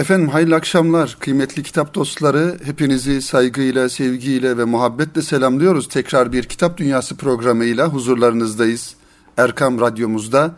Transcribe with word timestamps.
Efendim 0.00 0.28
hayırlı 0.28 0.54
akşamlar 0.54 1.16
kıymetli 1.20 1.62
kitap 1.62 1.94
dostları. 1.94 2.58
Hepinizi 2.64 3.22
saygıyla, 3.22 3.88
sevgiyle 3.88 4.58
ve 4.58 4.64
muhabbetle 4.64 5.22
selamlıyoruz. 5.22 5.88
Tekrar 5.88 6.32
bir 6.32 6.42
Kitap 6.42 6.78
Dünyası 6.78 7.16
programıyla 7.16 7.88
huzurlarınızdayız. 7.88 8.94
Erkam 9.36 9.80
Radyomuzda 9.80 10.54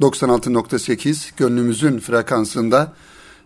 96.8 0.00 1.30
gönlümüzün 1.36 1.98
frekansında 1.98 2.92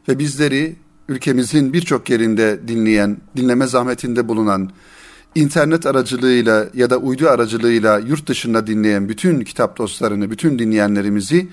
ve 0.09 0.19
bizleri 0.19 0.77
ülkemizin 1.09 1.73
birçok 1.73 2.11
yerinde 2.11 2.61
dinleyen, 2.69 3.17
dinleme 3.37 3.67
zahmetinde 3.67 4.29
bulunan, 4.29 4.71
internet 5.35 5.87
aracılığıyla 5.87 6.67
ya 6.75 6.91
da 6.91 6.97
uydu 6.99 7.29
aracılığıyla 7.29 7.99
yurt 7.99 8.27
dışında 8.27 8.67
dinleyen 8.67 9.09
bütün 9.09 9.41
kitap 9.41 9.79
dostlarını, 9.79 10.31
bütün 10.31 10.59
dinleyenlerimizi 10.59 11.49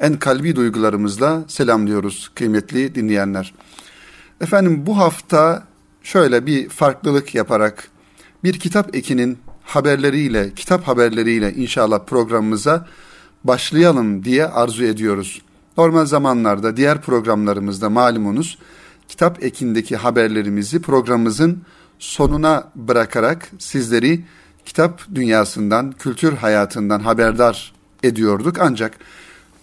en 0.00 0.18
kalbi 0.18 0.56
duygularımızla 0.56 1.44
selamlıyoruz 1.48 2.30
kıymetli 2.34 2.94
dinleyenler. 2.94 3.54
Efendim 4.40 4.86
bu 4.86 4.98
hafta 4.98 5.66
şöyle 6.02 6.46
bir 6.46 6.68
farklılık 6.68 7.34
yaparak 7.34 7.88
bir 8.44 8.58
kitap 8.58 8.96
ekinin 8.96 9.38
haberleriyle, 9.62 10.54
kitap 10.54 10.88
haberleriyle 10.88 11.54
inşallah 11.54 12.04
programımıza 12.06 12.86
başlayalım 13.44 14.24
diye 14.24 14.46
arzu 14.46 14.84
ediyoruz. 14.84 15.42
Normal 15.78 16.06
zamanlarda 16.06 16.76
diğer 16.76 17.02
programlarımızda 17.02 17.90
malumunuz 17.90 18.58
kitap 19.08 19.44
ekindeki 19.44 19.96
haberlerimizi 19.96 20.82
programımızın 20.82 21.62
sonuna 21.98 22.70
bırakarak 22.74 23.50
sizleri 23.58 24.24
kitap 24.64 25.14
dünyasından, 25.14 25.92
kültür 25.92 26.32
hayatından 26.32 27.00
haberdar 27.00 27.72
ediyorduk. 28.02 28.56
Ancak 28.60 28.98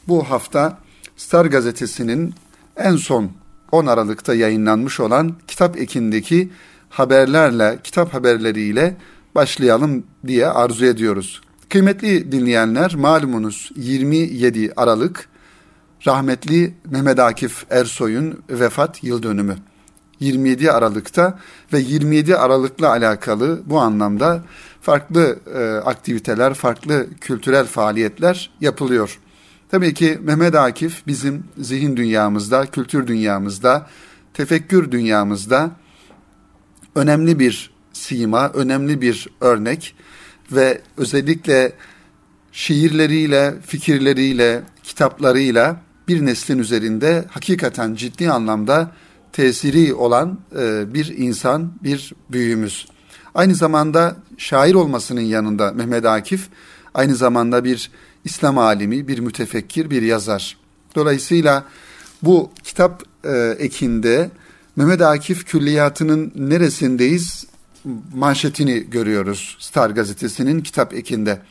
bu 0.07 0.23
hafta 0.23 0.77
Star 1.17 1.45
gazetesinin 1.45 2.33
en 2.77 2.95
son 2.95 3.31
10 3.71 3.85
Aralık'ta 3.85 4.35
yayınlanmış 4.35 4.99
olan 4.99 5.35
kitap 5.47 5.77
ekindeki 5.77 6.49
haberlerle, 6.89 7.79
kitap 7.83 8.13
haberleriyle 8.13 8.97
başlayalım 9.35 10.03
diye 10.27 10.47
arzu 10.47 10.85
ediyoruz. 10.85 11.41
Kıymetli 11.69 12.31
dinleyenler 12.31 12.95
malumunuz 12.95 13.71
27 13.75 14.73
Aralık 14.75 15.29
rahmetli 16.07 16.73
Mehmet 16.89 17.19
Akif 17.19 17.65
Ersoy'un 17.69 18.43
vefat 18.49 19.03
yıl 19.03 19.23
dönümü. 19.23 19.55
27 20.19 20.71
Aralık'ta 20.71 21.39
ve 21.73 21.79
27 21.79 22.37
Aralık'la 22.37 22.89
alakalı 22.89 23.61
bu 23.65 23.79
anlamda 23.79 24.43
farklı 24.81 25.39
e, 25.55 25.89
aktiviteler, 25.89 26.53
farklı 26.53 27.07
kültürel 27.21 27.65
faaliyetler 27.65 28.51
yapılıyor. 28.61 29.19
Tabii 29.69 29.93
ki 29.93 30.19
Mehmet 30.23 30.55
Akif 30.55 31.07
bizim 31.07 31.43
zihin 31.57 31.97
dünyamızda, 31.97 32.65
kültür 32.65 33.07
dünyamızda, 33.07 33.87
tefekkür 34.33 34.91
dünyamızda 34.91 35.71
önemli 36.95 37.39
bir 37.39 37.71
sima, 37.93 38.49
önemli 38.49 39.01
bir 39.01 39.27
örnek 39.41 39.95
ve 40.51 40.81
özellikle 40.97 41.73
şiirleriyle, 42.51 43.55
fikirleriyle, 43.65 44.63
kitaplarıyla 44.83 45.81
bir 46.07 46.25
neslin 46.25 46.59
üzerinde 46.59 47.25
hakikaten 47.29 47.95
ciddi 47.95 48.31
anlamda 48.31 48.91
tesiri 49.33 49.93
olan 49.93 50.39
e, 50.59 50.93
bir 50.93 51.17
insan, 51.17 51.71
bir 51.83 52.13
büyüğümüz. 52.31 52.85
Aynı 53.35 53.55
zamanda 53.55 54.15
şair 54.37 54.73
olmasının 54.73 55.21
yanında 55.21 55.71
Mehmet 55.71 56.05
Akif 56.05 56.49
aynı 56.93 57.15
zamanda 57.15 57.63
bir 57.63 57.91
İslam 58.25 58.57
alimi, 58.57 59.07
bir 59.07 59.19
mütefekkir, 59.19 59.89
bir 59.89 60.01
yazar. 60.01 60.57
Dolayısıyla 60.95 61.65
bu 62.23 62.51
kitap 62.63 63.03
e, 63.23 63.55
ekinde 63.59 64.29
Mehmet 64.75 65.01
Akif 65.01 65.45
külliyatının 65.45 66.31
neresindeyiz 66.35 67.45
manşetini 68.13 68.89
görüyoruz 68.89 69.57
Star 69.59 69.89
gazetesinin 69.89 70.61
kitap 70.61 70.93
ekinde. 70.93 71.41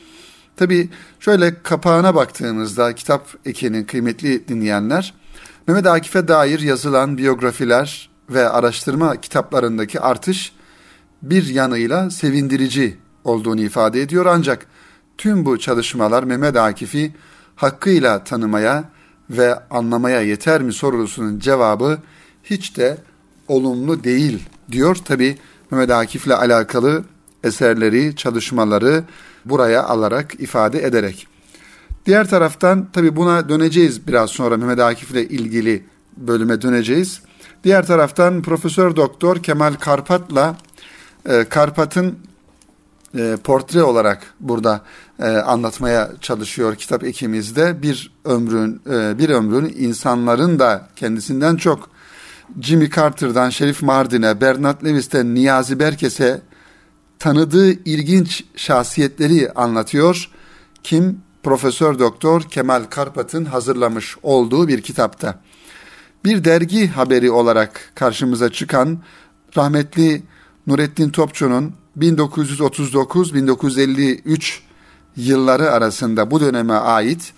Tabi 0.56 0.88
şöyle 1.20 1.62
kapağına 1.62 2.14
baktığımızda 2.14 2.94
kitap 2.94 3.28
ekinin 3.44 3.84
kıymetli 3.84 4.48
dinleyenler 4.48 5.14
Mehmet 5.66 5.86
Akif'e 5.86 6.28
dair 6.28 6.60
yazılan 6.60 7.18
biyografiler 7.18 8.10
ve 8.30 8.48
araştırma 8.48 9.20
kitaplarındaki 9.20 10.00
artış 10.00 10.52
bir 11.22 11.46
yanıyla 11.46 12.10
sevindirici 12.10 12.96
olduğunu 13.24 13.60
ifade 13.60 14.02
ediyor 14.02 14.26
ancak 14.26 14.66
tüm 15.18 15.44
bu 15.44 15.58
çalışmalar 15.58 16.22
Mehmet 16.22 16.56
Akif'i 16.56 17.12
hakkıyla 17.56 18.24
tanımaya 18.24 18.84
ve 19.30 19.68
anlamaya 19.70 20.20
yeter 20.20 20.62
mi 20.62 20.72
sorusunun 20.72 21.38
cevabı 21.38 21.98
hiç 22.44 22.76
de 22.76 22.98
olumlu 23.48 24.04
değil 24.04 24.42
diyor. 24.72 24.96
Tabi 24.96 25.38
Mehmet 25.70 25.90
Akif'le 25.90 26.30
alakalı 26.30 27.04
eserleri, 27.44 28.16
çalışmaları 28.16 29.04
buraya 29.44 29.84
alarak, 29.84 30.40
ifade 30.40 30.82
ederek. 30.82 31.26
Diğer 32.06 32.30
taraftan 32.30 32.88
tabi 32.92 33.16
buna 33.16 33.48
döneceğiz 33.48 34.06
biraz 34.06 34.30
sonra 34.30 34.56
Mehmet 34.56 34.80
Akif'le 34.80 35.30
ilgili 35.30 35.84
bölüme 36.16 36.62
döneceğiz. 36.62 37.20
Diğer 37.64 37.86
taraftan 37.86 38.42
Profesör 38.42 38.96
Doktor 38.96 39.42
Kemal 39.42 39.74
Karpat'la 39.74 40.56
e, 41.28 41.44
Karpat'ın 41.44 42.18
e, 43.18 43.36
portre 43.44 43.82
olarak 43.82 44.34
burada 44.40 44.80
e, 45.18 45.24
anlatmaya 45.24 46.10
çalışıyor 46.20 46.76
kitap 46.76 47.04
ekimizde 47.04 47.82
bir 47.82 48.12
ömrün 48.24 48.80
e, 48.90 49.18
bir 49.18 49.28
ömrün 49.28 49.74
insanların 49.78 50.58
da 50.58 50.88
kendisinden 50.96 51.56
çok 51.56 51.88
Jimmy 52.60 52.90
Carter'dan 52.90 53.50
Şerif 53.50 53.82
Mardin'e, 53.82 54.40
Bernard 54.40 54.84
Lewis'ten 54.84 55.34
Niyazi 55.34 55.78
Berkes'e 55.78 56.42
tanıdığı 57.18 57.72
ilginç 57.72 58.44
şahsiyetleri 58.56 59.52
anlatıyor. 59.52 60.30
Kim? 60.82 61.24
Profesör 61.42 61.98
Doktor 61.98 62.42
Kemal 62.42 62.84
Karpat'ın 62.84 63.44
hazırlamış 63.44 64.16
olduğu 64.22 64.68
bir 64.68 64.82
kitapta. 64.82 65.40
Bir 66.24 66.44
dergi 66.44 66.88
haberi 66.88 67.30
olarak 67.30 67.92
karşımıza 67.94 68.52
çıkan 68.52 68.98
rahmetli 69.56 70.22
Nurettin 70.66 71.10
Topçu'nun 71.10 71.74
1939-1953 71.98 74.60
yılları 75.16 75.70
arasında 75.70 76.30
bu 76.30 76.40
döneme 76.40 76.74
ait 76.74 77.32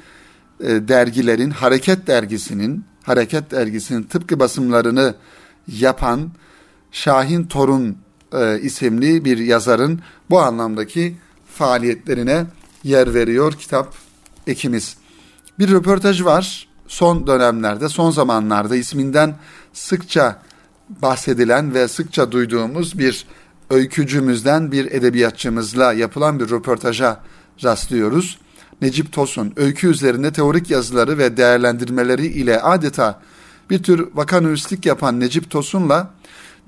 e, 0.60 0.88
dergilerin 0.88 1.50
Hareket 1.50 2.06
dergisinin 2.06 2.84
Hareket 3.02 3.50
dergisinin 3.50 4.02
tıpkı 4.02 4.40
basımlarını 4.40 5.14
yapan 5.68 6.30
Şahin 6.92 7.44
Torun 7.44 7.98
e, 8.32 8.60
isimli 8.60 9.24
bir 9.24 9.38
yazarın 9.38 10.00
bu 10.30 10.40
anlamdaki 10.40 11.16
faaliyetlerine 11.54 12.44
yer 12.84 13.14
veriyor 13.14 13.52
kitap 13.52 13.94
ekimiz. 14.46 14.96
Bir 15.58 15.70
röportaj 15.70 16.24
var 16.24 16.68
son 16.88 17.26
dönemlerde, 17.26 17.88
son 17.88 18.10
zamanlarda 18.10 18.76
isminden 18.76 19.34
sıkça 19.72 20.42
bahsedilen 20.88 21.74
ve 21.74 21.88
sıkça 21.88 22.32
duyduğumuz 22.32 22.98
bir 22.98 23.26
öykücümüzden 23.70 24.72
bir 24.72 24.92
edebiyatçımızla 24.92 25.92
yapılan 25.92 26.40
bir 26.40 26.50
röportaja 26.50 27.20
rastlıyoruz. 27.64 28.38
Necip 28.82 29.12
Tosun, 29.12 29.52
öykü 29.56 29.88
üzerinde 29.88 30.32
teorik 30.32 30.70
yazıları 30.70 31.18
ve 31.18 31.36
değerlendirmeleri 31.36 32.26
ile 32.26 32.60
adeta 32.60 33.20
bir 33.70 33.82
tür 33.82 34.08
vakanüvistik 34.14 34.86
yapan 34.86 35.20
Necip 35.20 35.50
Tosun'la 35.50 36.10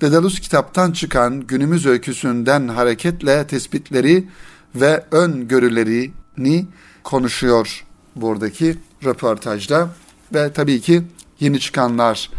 Dedalus 0.01 0.41
kitaptan 0.41 0.93
çıkan 0.93 1.41
günümüz 1.41 1.87
öyküsünden 1.87 2.69
hareketle 2.69 3.47
tespitleri 3.47 4.29
ve 4.75 5.05
öngörülerini 5.11 6.67
konuşuyor 7.05 7.85
buradaki 8.17 8.77
röportajda 9.05 9.89
ve 10.35 10.53
tabii 10.53 10.81
ki 10.81 11.03
yeni 11.41 11.61
çıkanlar 11.61 12.31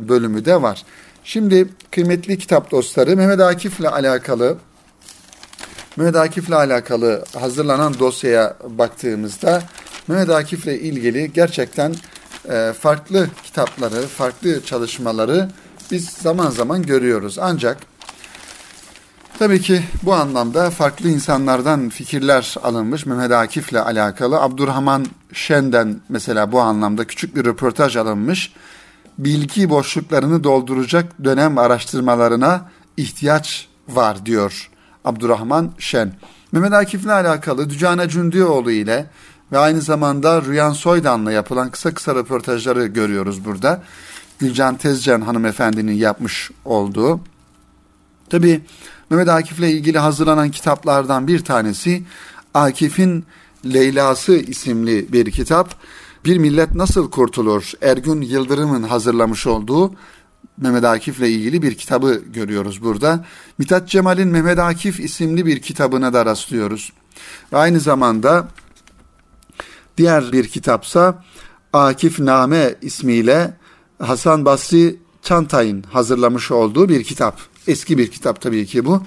bölümü 0.00 0.44
de 0.44 0.62
var. 0.62 0.84
Şimdi 1.24 1.68
kıymetli 1.90 2.38
kitap 2.38 2.70
dostları 2.70 3.16
Mehmet 3.16 3.40
Akif'le 3.40 3.84
alakalı 3.84 4.56
Mehmet 5.96 6.16
Akif'le 6.16 6.52
alakalı 6.52 7.24
hazırlanan 7.40 7.98
dosyaya 7.98 8.56
baktığımızda 8.68 9.62
Mehmet 10.08 10.30
Akif'le 10.30 10.66
ilgili 10.66 11.32
gerçekten 11.32 11.94
e, 12.50 12.72
farklı 12.80 13.28
kitapları, 13.44 14.06
farklı 14.06 14.64
çalışmaları 14.64 15.48
biz 15.90 16.08
zaman 16.08 16.50
zaman 16.50 16.82
görüyoruz. 16.82 17.38
Ancak 17.38 17.76
tabii 19.38 19.60
ki 19.60 19.82
bu 20.02 20.14
anlamda 20.14 20.70
farklı 20.70 21.08
insanlardan 21.08 21.88
fikirler 21.88 22.54
alınmış 22.62 23.06
Mehmet 23.06 23.32
Akif'le 23.32 23.76
alakalı. 23.76 24.40
Abdurrahman 24.40 25.06
Şen'den 25.32 26.00
mesela 26.08 26.52
bu 26.52 26.60
anlamda 26.60 27.06
küçük 27.06 27.36
bir 27.36 27.44
röportaj 27.44 27.96
alınmış 27.96 28.52
bilgi 29.18 29.70
boşluklarını 29.70 30.44
dolduracak 30.44 31.24
dönem 31.24 31.58
araştırmalarına 31.58 32.68
ihtiyaç 32.96 33.68
var 33.88 34.26
diyor 34.26 34.70
Abdurrahman 35.04 35.72
Şen. 35.78 36.12
Mehmet 36.52 36.72
Akif'le 36.72 37.06
alakalı 37.06 37.70
Dücane 37.70 38.08
Cündioğlu 38.08 38.70
ile 38.70 39.06
ve 39.52 39.58
aynı 39.58 39.80
zamanda 39.80 40.42
Rüyan 40.42 40.72
Soydan'la 40.72 41.32
yapılan 41.32 41.70
kısa 41.70 41.94
kısa 41.94 42.14
röportajları 42.14 42.86
görüyoruz 42.86 43.44
burada. 43.44 43.82
Gülcan 44.38 44.76
Tezcan 44.76 45.20
hanımefendinin 45.20 45.92
yapmış 45.92 46.50
olduğu. 46.64 47.20
Tabi 48.30 48.60
Mehmet 49.10 49.28
Akif'le 49.28 49.58
ilgili 49.58 49.98
hazırlanan 49.98 50.50
kitaplardan 50.50 51.28
bir 51.28 51.44
tanesi 51.44 52.02
Akif'in 52.54 53.24
Leyla'sı 53.64 54.36
isimli 54.36 55.12
bir 55.12 55.30
kitap. 55.30 55.74
Bir 56.24 56.38
Millet 56.38 56.74
Nasıl 56.74 57.10
Kurtulur? 57.10 57.72
Ergün 57.82 58.20
Yıldırım'ın 58.20 58.82
hazırlamış 58.82 59.46
olduğu 59.46 59.94
Mehmet 60.56 60.84
Akif'le 60.84 61.20
ilgili 61.20 61.62
bir 61.62 61.74
kitabı 61.74 62.22
görüyoruz 62.32 62.82
burada. 62.82 63.24
Mithat 63.58 63.88
Cemal'in 63.88 64.28
Mehmet 64.28 64.58
Akif 64.58 65.00
isimli 65.00 65.46
bir 65.46 65.62
kitabına 65.62 66.12
da 66.12 66.26
rastlıyoruz. 66.26 66.92
Ve 67.52 67.56
aynı 67.56 67.80
zamanda 67.80 68.48
diğer 69.96 70.32
bir 70.32 70.48
kitapsa 70.48 71.24
Akif 71.72 72.20
Name 72.20 72.74
ismiyle 72.82 73.54
Hasan 73.98 74.44
Basri 74.44 74.96
Çantay'ın 75.22 75.82
hazırlamış 75.82 76.50
olduğu 76.50 76.88
bir 76.88 77.04
kitap. 77.04 77.40
Eski 77.66 77.98
bir 77.98 78.10
kitap 78.10 78.40
tabii 78.40 78.66
ki 78.66 78.84
bu. 78.84 79.02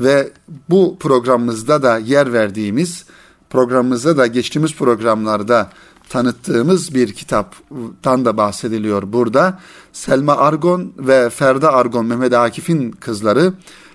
Ve 0.00 0.28
bu 0.68 0.96
programımızda 1.00 1.82
da 1.82 1.98
yer 1.98 2.32
verdiğimiz, 2.32 3.04
programımızda 3.50 4.16
da 4.16 4.26
geçtiğimiz 4.26 4.74
programlarda 4.74 5.70
tanıttığımız 6.08 6.94
bir 6.94 7.12
kitaptan 7.12 8.24
da 8.24 8.36
bahsediliyor 8.36 9.12
burada. 9.12 9.60
Selma 9.92 10.36
Argon 10.36 10.92
ve 10.98 11.30
Ferda 11.30 11.72
Argon 11.72 12.06
Mehmet 12.06 12.32
Akif'in 12.32 12.90
kızları, 12.90 13.52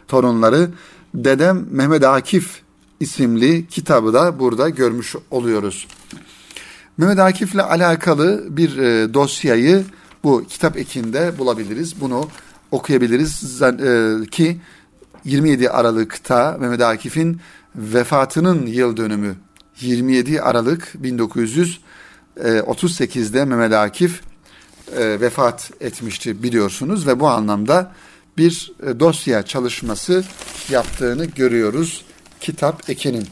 torunları 0.07 0.69
Dedem 1.13 1.65
Mehmet 1.71 2.04
Akif 2.04 2.62
isimli 3.00 3.68
kitabı 3.68 4.13
da 4.13 4.39
burada 4.39 4.69
görmüş 4.69 5.15
oluyoruz. 5.31 5.88
Mehmet 6.98 7.19
Akif'le 7.19 7.60
alakalı 7.60 8.45
bir 8.50 8.77
e, 8.77 9.13
dosyayı 9.13 9.83
bu 10.24 10.44
kitap 10.50 10.77
ekinde 10.77 11.38
bulabiliriz. 11.38 12.01
Bunu 12.01 12.27
okuyabiliriz 12.71 13.62
e, 13.62 14.25
ki 14.31 14.60
27 15.25 15.69
Aralık'ta 15.69 16.57
Mehmet 16.60 16.81
Akif'in 16.81 17.39
vefatının 17.75 18.65
yıl 18.65 18.98
dönümü 18.98 19.36
27 19.81 20.42
Aralık 20.42 20.94
1938'de 22.38 23.46
Mehmet 23.46 23.74
Akif 23.74 24.22
e, 24.98 25.22
vefat 25.22 25.72
etmişti 25.82 26.44
biliyorsunuz 26.44 27.08
ve 27.08 27.20
bu 27.20 27.28
anlamda 27.28 27.92
bir 28.38 28.72
e, 28.88 29.00
dosya 29.00 29.44
çalışması 29.44 30.24
yaptığını 30.70 31.26
görüyoruz 31.26 32.06
kitap 32.40 32.90
ekinin. 32.90 33.28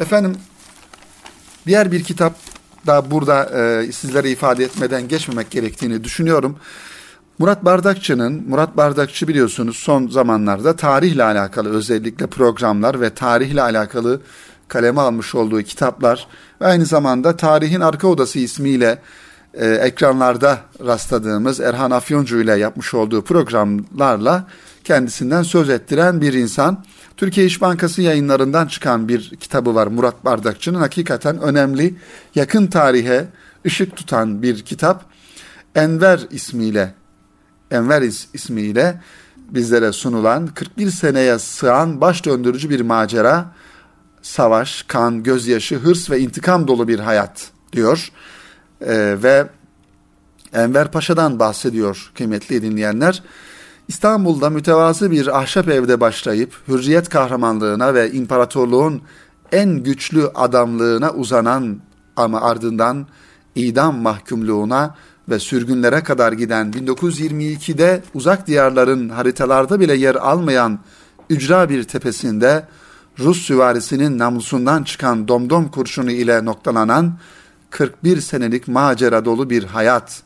Efendim 0.00 0.36
diğer 1.66 1.92
bir 1.92 2.04
kitap 2.04 2.34
da 2.86 3.10
burada 3.10 3.44
e, 3.44 3.92
sizlere 3.92 4.30
ifade 4.30 4.64
etmeden 4.64 5.08
geçmemek 5.08 5.50
gerektiğini 5.50 6.04
düşünüyorum. 6.04 6.58
Murat 7.38 7.64
Bardakçı'nın, 7.64 8.44
Murat 8.48 8.76
Bardakçı 8.76 9.28
biliyorsunuz 9.28 9.76
son 9.76 10.08
zamanlarda 10.08 10.76
tarihle 10.76 11.24
alakalı 11.24 11.70
özellikle 11.70 12.26
programlar 12.26 13.00
ve 13.00 13.10
tarihle 13.10 13.62
alakalı 13.62 14.20
kaleme 14.68 15.00
almış 15.00 15.34
olduğu 15.34 15.62
kitaplar 15.62 16.26
ve 16.60 16.66
aynı 16.66 16.86
zamanda 16.86 17.36
Tarihin 17.36 17.80
Arka 17.80 18.08
Odası 18.08 18.38
ismiyle 18.38 18.98
e, 19.54 19.66
ekranlarda 19.66 20.58
rastladığımız 20.86 21.60
Erhan 21.60 21.90
Afyoncu 21.90 22.40
ile 22.40 22.58
yapmış 22.58 22.94
olduğu 22.94 23.22
programlarla 23.22 24.46
kendisinden 24.84 25.42
söz 25.42 25.70
ettiren 25.70 26.20
bir 26.20 26.32
insan. 26.32 26.84
Türkiye 27.16 27.46
İş 27.46 27.60
Bankası 27.60 28.02
yayınlarından 28.02 28.66
çıkan 28.66 29.08
bir 29.08 29.30
kitabı 29.40 29.74
var 29.74 29.86
Murat 29.86 30.24
Bardakçı'nın. 30.24 30.78
Hakikaten 30.78 31.40
önemli, 31.40 31.94
yakın 32.34 32.66
tarihe 32.66 33.28
ışık 33.66 33.96
tutan 33.96 34.42
bir 34.42 34.62
kitap. 34.62 35.04
Enver 35.74 36.20
ismiyle, 36.30 36.94
Enver 37.70 38.02
ismiyle 38.34 39.00
bizlere 39.36 39.92
sunulan 39.92 40.46
41 40.46 40.90
seneye 40.90 41.38
sığan 41.38 42.00
baş 42.00 42.24
döndürücü 42.24 42.70
bir 42.70 42.80
macera, 42.80 43.52
savaş, 44.22 44.82
kan, 44.82 45.22
gözyaşı, 45.22 45.76
hırs 45.76 46.10
ve 46.10 46.20
intikam 46.20 46.68
dolu 46.68 46.88
bir 46.88 46.98
hayat 46.98 47.50
diyor. 47.72 48.12
Ee, 48.80 49.16
ve 49.22 49.48
Enver 50.52 50.90
Paşa'dan 50.90 51.38
bahsediyor 51.38 52.12
kıymetli 52.14 52.62
dinleyenler. 52.62 53.22
İstanbul'da 53.88 54.50
mütevazı 54.50 55.10
bir 55.10 55.38
ahşap 55.38 55.68
evde 55.68 56.00
başlayıp 56.00 56.54
hürriyet 56.68 57.08
kahramanlığına 57.08 57.94
ve 57.94 58.12
imparatorluğun 58.12 59.02
en 59.52 59.70
güçlü 59.70 60.26
adamlığına 60.26 61.10
uzanan 61.10 61.80
ama 62.16 62.40
ardından 62.40 63.06
idam 63.54 63.96
mahkumluğuna 63.96 64.94
ve 65.28 65.38
sürgünlere 65.38 66.02
kadar 66.02 66.32
giden 66.32 66.72
1922'de 66.72 68.02
uzak 68.14 68.46
diyarların 68.46 69.08
haritalarda 69.08 69.80
bile 69.80 69.94
yer 69.94 70.14
almayan 70.14 70.78
ücra 71.30 71.68
bir 71.68 71.84
tepesinde 71.84 72.66
Rus 73.18 73.42
süvarisinin 73.42 74.18
namlusundan 74.18 74.84
çıkan 74.84 75.28
domdom 75.28 75.68
kurşunu 75.68 76.10
ile 76.10 76.44
noktalanan 76.44 77.18
41 77.70 78.20
senelik 78.20 78.68
macera 78.68 79.24
dolu 79.24 79.50
bir 79.50 79.64
hayat 79.64 80.22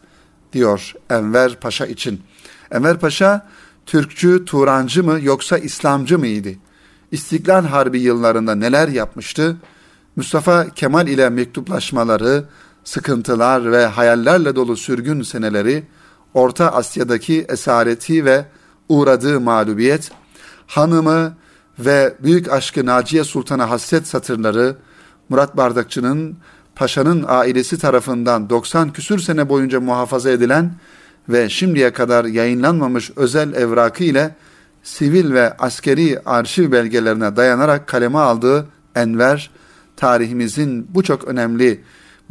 diyor 0.52 0.92
Enver 1.10 1.60
Paşa 1.60 1.86
için. 1.86 2.22
Enver 2.70 3.00
Paşa 3.00 3.46
Türkçü, 3.86 4.44
Turancı 4.44 5.04
mı 5.04 5.18
yoksa 5.22 5.58
İslamcı 5.58 6.18
mıydı? 6.18 6.48
İstiklal 7.10 7.64
Harbi 7.64 8.00
yıllarında 8.00 8.54
neler 8.54 8.88
yapmıştı? 8.88 9.56
Mustafa 10.16 10.68
Kemal 10.68 11.08
ile 11.08 11.30
mektuplaşmaları, 11.30 12.44
sıkıntılar 12.84 13.72
ve 13.72 13.86
hayallerle 13.86 14.56
dolu 14.56 14.76
sürgün 14.76 15.22
seneleri, 15.22 15.84
Orta 16.34 16.72
Asya'daki 16.72 17.46
esareti 17.48 18.24
ve 18.24 18.44
uğradığı 18.88 19.40
mağlubiyet, 19.40 20.10
hanımı 20.66 21.36
ve 21.78 22.14
büyük 22.22 22.52
aşkı 22.52 22.86
Naciye 22.86 23.24
Sultan'a 23.24 23.70
hasret 23.70 24.06
satırları, 24.06 24.76
Murat 25.28 25.56
Bardakçı'nın 25.56 26.36
paşanın 26.74 27.24
ailesi 27.28 27.78
tarafından 27.78 28.50
90 28.50 28.92
küsür 28.92 29.18
sene 29.18 29.48
boyunca 29.48 29.80
muhafaza 29.80 30.30
edilen 30.30 30.74
ve 31.28 31.48
şimdiye 31.48 31.92
kadar 31.92 32.24
yayınlanmamış 32.24 33.10
özel 33.16 33.52
evrakı 33.52 34.04
ile 34.04 34.34
sivil 34.82 35.32
ve 35.32 35.56
askeri 35.56 36.18
arşiv 36.26 36.72
belgelerine 36.72 37.36
dayanarak 37.36 37.86
kaleme 37.86 38.18
aldığı 38.18 38.66
Enver, 38.94 39.50
tarihimizin 39.96 40.86
bu 40.94 41.02
çok 41.02 41.24
önemli, 41.24 41.80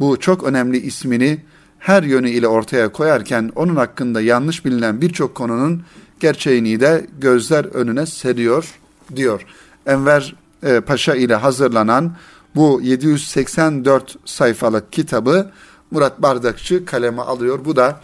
bu 0.00 0.20
çok 0.20 0.44
önemli 0.44 0.78
ismini 0.78 1.44
her 1.78 2.02
yönü 2.02 2.30
ile 2.30 2.48
ortaya 2.48 2.92
koyarken 2.92 3.52
onun 3.54 3.76
hakkında 3.76 4.20
yanlış 4.20 4.64
bilinen 4.64 5.00
birçok 5.00 5.34
konunun 5.34 5.82
gerçeğini 6.20 6.80
de 6.80 7.06
gözler 7.18 7.64
önüne 7.64 8.06
seriyor 8.06 8.74
diyor. 9.16 9.46
Enver 9.86 10.34
e, 10.62 10.80
Paşa 10.80 11.14
ile 11.14 11.34
hazırlanan 11.34 12.16
bu 12.54 12.80
784 12.82 14.16
sayfalık 14.24 14.92
kitabı 14.92 15.50
Murat 15.90 16.22
Bardakçı 16.22 16.84
kaleme 16.84 17.22
alıyor. 17.22 17.64
Bu 17.64 17.76
da 17.76 18.00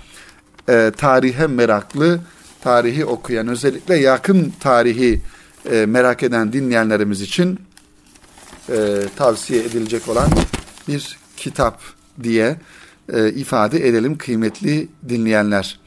e, 0.68 0.92
tarihe 0.96 1.46
meraklı, 1.46 2.20
tarihi 2.60 3.04
okuyan, 3.04 3.48
özellikle 3.48 3.96
yakın 3.96 4.52
tarihi 4.60 5.20
e, 5.70 5.86
merak 5.86 6.22
eden 6.22 6.52
dinleyenlerimiz 6.52 7.20
için 7.20 7.60
e, 8.68 9.02
tavsiye 9.16 9.64
edilecek 9.64 10.08
olan 10.08 10.30
bir 10.88 11.18
kitap 11.36 11.80
diye 12.22 12.56
e, 13.12 13.28
ifade 13.28 13.88
edelim 13.88 14.18
kıymetli 14.18 14.88
dinleyenler. 15.08 15.79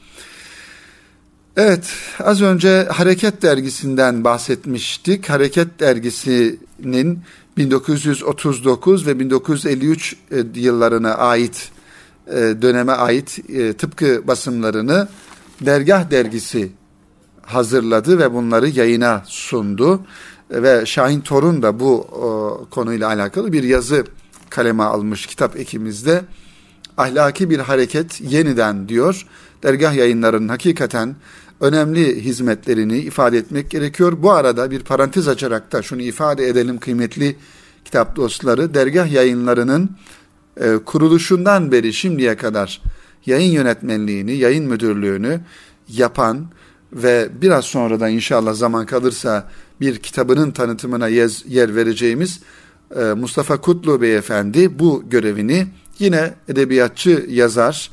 Evet, 1.58 1.94
az 2.20 2.42
önce 2.42 2.88
Hareket 2.92 3.42
Dergisi'nden 3.42 4.24
bahsetmiştik. 4.24 5.30
Hareket 5.30 5.80
Dergisi'nin 5.80 7.20
1939 7.58 9.08
ve 9.08 9.20
1953 9.20 10.16
e, 10.32 10.44
yıllarına 10.56 11.16
ait 11.16 11.72
e, 12.28 12.34
döneme 12.36 12.92
ait 12.92 13.40
e, 13.50 13.74
tıpkı 13.74 14.28
basımlarını 14.28 15.08
Dergah 15.62 16.12
Dergisi 16.12 16.72
hazırladı 17.42 18.20
ve 18.20 18.34
bunları 18.34 18.70
yayına 18.70 19.24
sundu. 19.26 20.02
Ve 20.52 20.86
Şahin 20.86 21.22
Torun 21.22 21.62
da 21.62 21.80
bu 21.80 22.08
konuyla 22.72 23.08
alakalı 23.08 23.54
bir 23.54 23.64
yazı 23.64 24.06
kaleme 24.50 24.84
almış 24.84 25.26
kitap 25.26 25.58
ekimizde. 25.60 26.22
Ahlaki 26.98 27.50
bir 27.50 27.60
hareket 27.60 28.22
yeniden 28.22 28.90
diyor. 28.90 29.26
Dergah 29.64 29.94
yayınlarının 29.94 30.48
hakikaten 30.48 31.16
önemli 31.63 32.24
hizmetlerini 32.25 32.98
ifade 32.98 33.38
etmek 33.38 33.70
gerekiyor. 33.70 34.13
Bu 34.17 34.32
arada 34.32 34.72
bir 34.72 34.79
parantez 34.79 35.27
açarak 35.27 35.72
da 35.72 35.82
şunu 35.82 36.01
ifade 36.01 36.48
edelim 36.48 36.77
kıymetli 36.77 37.36
kitap 37.86 38.15
dostları. 38.15 38.74
Dergah 38.74 39.12
yayınlarının 39.12 39.89
e, 40.58 40.75
kuruluşundan 40.86 41.72
beri 41.72 41.93
şimdiye 41.93 42.38
kadar 42.38 42.82
yayın 43.25 43.51
yönetmenliğini, 43.51 44.36
yayın 44.36 44.65
müdürlüğünü 44.65 45.41
yapan 45.88 46.48
ve 46.93 47.29
biraz 47.41 47.65
sonra 47.65 48.00
da 48.00 48.10
inşallah 48.10 48.53
zaman 48.53 48.86
kalırsa 48.86 49.50
bir 49.82 49.98
kitabının 49.98 50.51
tanıtımına 50.51 51.08
yer 51.08 51.75
vereceğimiz 51.75 52.39
e, 52.96 53.03
Mustafa 53.03 53.62
Kutlu 53.62 54.01
Beyefendi 54.01 54.79
bu 54.79 55.03
görevini 55.10 55.67
yine 56.00 56.34
edebiyatçı 56.48 57.25
yazar 57.29 57.89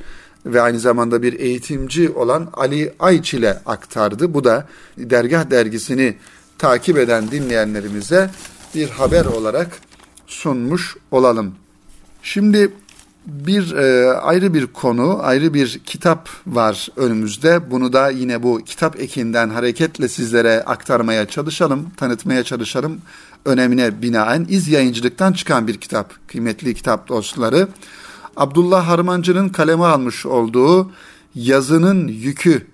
ve 0.47 0.61
aynı 0.61 0.81
zamanda 0.81 1.23
bir 1.23 1.41
eğitimci 1.41 2.11
olan 2.11 2.49
Ali 2.53 2.93
Ayç 2.99 3.35
ile 3.35 3.59
aktardı. 3.67 4.35
Bu 4.35 4.45
da 4.45 4.67
Dergah 4.99 5.51
dergisini 5.51 6.17
takip 6.59 6.99
eden 6.99 7.31
dinleyenlerimize 7.31 8.31
bir 8.75 8.89
haber 8.89 9.25
olarak 9.25 9.69
sunmuş 10.27 10.97
olalım. 11.11 11.55
Şimdi 12.23 12.73
bir 13.27 13.73
e, 13.73 14.13
ayrı 14.13 14.55
bir 14.55 14.67
konu, 14.67 15.19
ayrı 15.23 15.55
bir 15.55 15.81
kitap 15.87 16.29
var 16.47 16.89
önümüzde. 16.97 17.71
Bunu 17.71 17.93
da 17.93 18.11
yine 18.11 18.43
bu 18.43 18.61
kitap 18.67 19.01
ekinden 19.01 19.51
hareketle 19.51 20.09
sizlere 20.09 20.63
aktarmaya 20.63 21.27
çalışalım, 21.27 21.91
tanıtmaya 21.97 22.45
çalışalım. 22.45 23.01
Önemine 23.45 24.03
binaen 24.03 24.47
iz 24.49 24.69
yayıncılıktan 24.69 25.33
çıkan 25.33 25.69
bir 25.69 25.77
kitap, 25.77 26.15
kıymetli 26.29 26.75
kitap 26.75 27.09
dostları. 27.09 27.69
Abdullah 28.37 28.89
Harmancı'nın 28.89 29.49
kaleme 29.49 29.85
almış 29.85 30.27
olduğu 30.27 30.91
Yazının 31.35 32.09
Yükü 32.09 32.67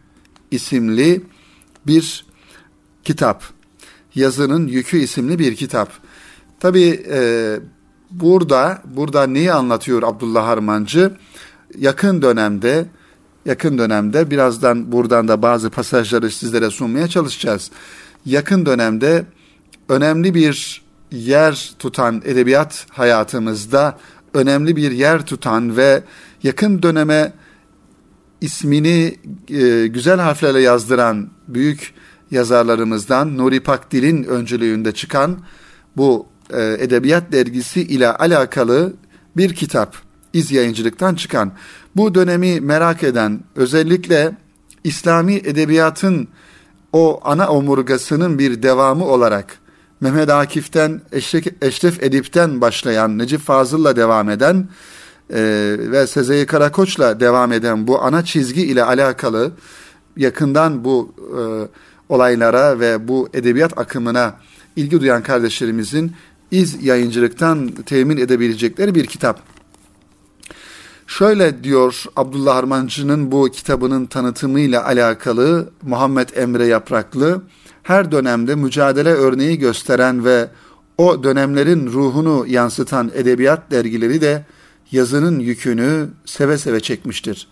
isimli 0.50 1.24
bir 1.86 2.26
kitap. 3.04 3.44
Yazının 4.14 4.66
Yükü 4.66 4.98
isimli 4.98 5.38
bir 5.38 5.56
kitap. 5.56 5.90
Tabi 6.60 7.04
e, 7.10 7.60
burada 8.10 8.82
burada 8.84 9.26
neyi 9.26 9.52
anlatıyor 9.52 10.02
Abdullah 10.02 10.46
Harmancı? 10.46 11.16
Yakın 11.78 12.22
dönemde 12.22 12.86
yakın 13.46 13.78
dönemde 13.78 14.30
birazdan 14.30 14.92
buradan 14.92 15.28
da 15.28 15.42
bazı 15.42 15.70
pasajları 15.70 16.30
sizlere 16.30 16.70
sunmaya 16.70 17.08
çalışacağız. 17.08 17.70
Yakın 18.26 18.66
dönemde 18.66 19.24
önemli 19.88 20.34
bir 20.34 20.82
yer 21.10 21.74
tutan 21.78 22.22
edebiyat 22.24 22.86
hayatımızda 22.90 23.98
önemli 24.36 24.76
bir 24.76 24.90
yer 24.90 25.26
tutan 25.26 25.76
ve 25.76 26.02
yakın 26.42 26.82
döneme 26.82 27.32
ismini 28.40 29.16
e, 29.48 29.86
güzel 29.86 30.20
harflerle 30.20 30.60
yazdıran 30.60 31.30
büyük 31.48 31.94
yazarlarımızdan 32.30 33.38
Nuri 33.38 33.60
Pakdil'in 33.60 34.24
öncülüğünde 34.24 34.92
çıkan 34.92 35.38
bu 35.96 36.26
e, 36.50 36.76
Edebiyat 36.78 37.32
Dergisi 37.32 37.82
ile 37.82 38.12
alakalı 38.12 38.92
bir 39.36 39.54
kitap. 39.54 39.96
İz 40.32 40.52
yayıncılıktan 40.52 41.14
çıkan. 41.14 41.52
Bu 41.96 42.14
dönemi 42.14 42.60
merak 42.60 43.02
eden 43.02 43.40
özellikle 43.56 44.36
İslami 44.84 45.34
edebiyatın 45.34 46.28
o 46.92 47.20
ana 47.24 47.48
omurgasının 47.48 48.38
bir 48.38 48.62
devamı 48.62 49.04
olarak 49.04 49.58
Mehmet 50.00 50.30
Akif'ten, 50.30 51.00
Eşref, 51.12 51.62
Eşref 51.62 52.02
Edip'ten 52.02 52.60
başlayan, 52.60 53.18
Necip 53.18 53.40
Fazıl'la 53.40 53.96
devam 53.96 54.30
eden 54.30 54.68
e, 55.30 55.40
ve 55.78 56.06
Sezai 56.06 56.46
Karakoç'la 56.46 57.20
devam 57.20 57.52
eden 57.52 57.86
bu 57.86 58.02
ana 58.02 58.24
çizgi 58.24 58.62
ile 58.62 58.84
alakalı 58.84 59.52
yakından 60.16 60.84
bu 60.84 61.14
e, 61.18 61.40
olaylara 62.08 62.80
ve 62.80 63.08
bu 63.08 63.28
edebiyat 63.34 63.78
akımına 63.78 64.34
ilgi 64.76 65.00
duyan 65.00 65.22
kardeşlerimizin 65.22 66.12
iz 66.50 66.84
yayıncılıktan 66.84 67.68
temin 67.68 68.16
edebilecekleri 68.16 68.94
bir 68.94 69.06
kitap. 69.06 69.42
Şöyle 71.06 71.64
diyor 71.64 72.04
Abdullah 72.16 72.56
Harmancı'nın 72.56 73.32
bu 73.32 73.50
kitabının 73.50 74.06
tanıtımıyla 74.06 74.84
alakalı 74.84 75.70
Muhammed 75.82 76.28
Emre 76.36 76.66
Yapraklı, 76.66 77.42
her 77.86 78.12
dönemde 78.12 78.54
mücadele 78.54 79.08
örneği 79.08 79.58
gösteren 79.58 80.24
ve 80.24 80.48
o 80.98 81.22
dönemlerin 81.22 81.86
ruhunu 81.86 82.44
yansıtan 82.48 83.10
edebiyat 83.14 83.70
dergileri 83.70 84.20
de 84.20 84.44
yazının 84.92 85.38
yükünü 85.38 86.08
seve 86.24 86.58
seve 86.58 86.80
çekmiştir. 86.80 87.48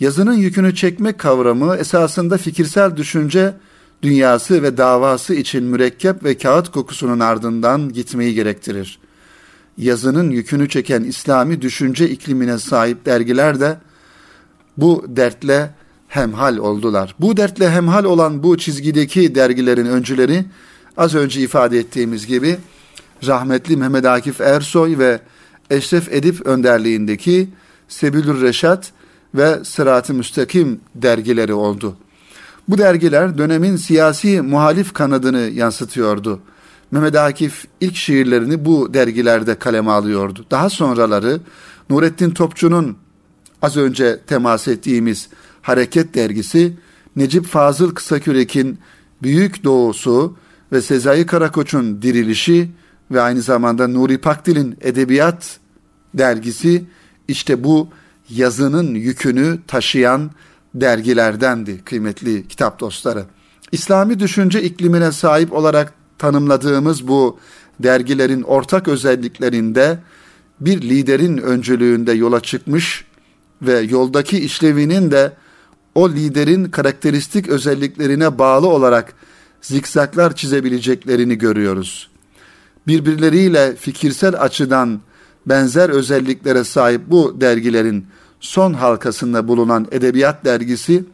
Yazının 0.00 0.34
yükünü 0.34 0.74
çekmek 0.74 1.18
kavramı 1.18 1.76
esasında 1.76 2.36
fikirsel 2.36 2.96
düşünce 2.96 3.54
dünyası 4.02 4.62
ve 4.62 4.76
davası 4.76 5.34
için 5.34 5.64
mürekkep 5.64 6.24
ve 6.24 6.38
kağıt 6.38 6.68
kokusunun 6.68 7.20
ardından 7.20 7.92
gitmeyi 7.92 8.34
gerektirir. 8.34 8.98
Yazının 9.78 10.30
yükünü 10.30 10.68
çeken 10.68 11.04
İslami 11.04 11.62
düşünce 11.62 12.10
iklimine 12.10 12.58
sahip 12.58 13.06
dergiler 13.06 13.60
de 13.60 13.78
bu 14.76 15.04
dertle 15.08 15.70
hemhal 16.08 16.56
oldular. 16.56 17.14
Bu 17.20 17.36
dertle 17.36 17.70
hemhal 17.70 18.04
olan 18.04 18.42
bu 18.42 18.58
çizgideki 18.58 19.34
dergilerin 19.34 19.86
öncüleri 19.86 20.44
az 20.96 21.14
önce 21.14 21.40
ifade 21.40 21.78
ettiğimiz 21.78 22.26
gibi 22.26 22.56
rahmetli 23.26 23.76
Mehmet 23.76 24.04
Akif 24.06 24.40
Ersoy 24.40 24.98
ve 24.98 25.20
Eşref 25.70 26.12
Edip 26.12 26.46
önderliğindeki 26.46 27.48
Sebilür 27.88 28.42
Reşat 28.42 28.92
ve 29.34 29.64
Sırat-ı 29.64 30.14
Müstakim 30.14 30.80
dergileri 30.94 31.54
oldu. 31.54 31.96
Bu 32.68 32.78
dergiler 32.78 33.38
dönemin 33.38 33.76
siyasi 33.76 34.42
muhalif 34.42 34.92
kanadını 34.92 35.38
yansıtıyordu. 35.38 36.40
Mehmet 36.90 37.16
Akif 37.16 37.64
ilk 37.80 37.96
şiirlerini 37.96 38.64
bu 38.64 38.94
dergilerde 38.94 39.54
kaleme 39.54 39.90
alıyordu. 39.90 40.46
Daha 40.50 40.70
sonraları 40.70 41.40
Nurettin 41.90 42.30
Topçu'nun 42.30 42.96
az 43.62 43.76
önce 43.76 44.20
temas 44.26 44.68
ettiğimiz 44.68 45.28
Hareket 45.62 46.14
dergisi, 46.14 46.76
Necip 47.16 47.46
Fazıl 47.46 47.94
Kısakürek'in 47.94 48.78
Büyük 49.22 49.64
Doğusu 49.64 50.36
ve 50.72 50.82
Sezai 50.82 51.26
Karakoç'un 51.26 52.02
Dirilişi 52.02 52.70
ve 53.10 53.20
aynı 53.20 53.42
zamanda 53.42 53.88
Nuri 53.88 54.18
Pakdil'in 54.18 54.76
Edebiyat 54.80 55.58
dergisi 56.14 56.84
işte 57.28 57.64
bu 57.64 57.88
yazının 58.30 58.94
yükünü 58.94 59.58
taşıyan 59.66 60.30
dergilerdendi 60.74 61.84
kıymetli 61.84 62.48
kitap 62.48 62.80
dostları. 62.80 63.24
İslami 63.72 64.20
düşünce 64.20 64.62
iklimine 64.62 65.12
sahip 65.12 65.52
olarak 65.52 65.94
tanımladığımız 66.18 67.08
bu 67.08 67.38
dergilerin 67.80 68.42
ortak 68.42 68.88
özelliklerinde 68.88 69.98
bir 70.60 70.82
liderin 70.82 71.36
öncülüğünde 71.36 72.12
yola 72.12 72.40
çıkmış 72.40 73.04
ve 73.62 73.78
yoldaki 73.78 74.38
işlevinin 74.38 75.10
de 75.10 75.32
o 75.98 76.10
liderin 76.10 76.64
karakteristik 76.64 77.48
özelliklerine 77.48 78.38
bağlı 78.38 78.68
olarak 78.68 79.14
zikzaklar 79.60 80.36
çizebileceklerini 80.36 81.38
görüyoruz. 81.38 82.10
Birbirleriyle 82.86 83.76
fikirsel 83.76 84.42
açıdan 84.42 85.00
benzer 85.46 85.90
özelliklere 85.90 86.64
sahip 86.64 87.00
bu 87.06 87.40
dergilerin 87.40 88.06
son 88.40 88.72
halkasında 88.72 89.48
bulunan 89.48 89.86
Edebiyat 89.90 90.44
Dergisi, 90.44 91.04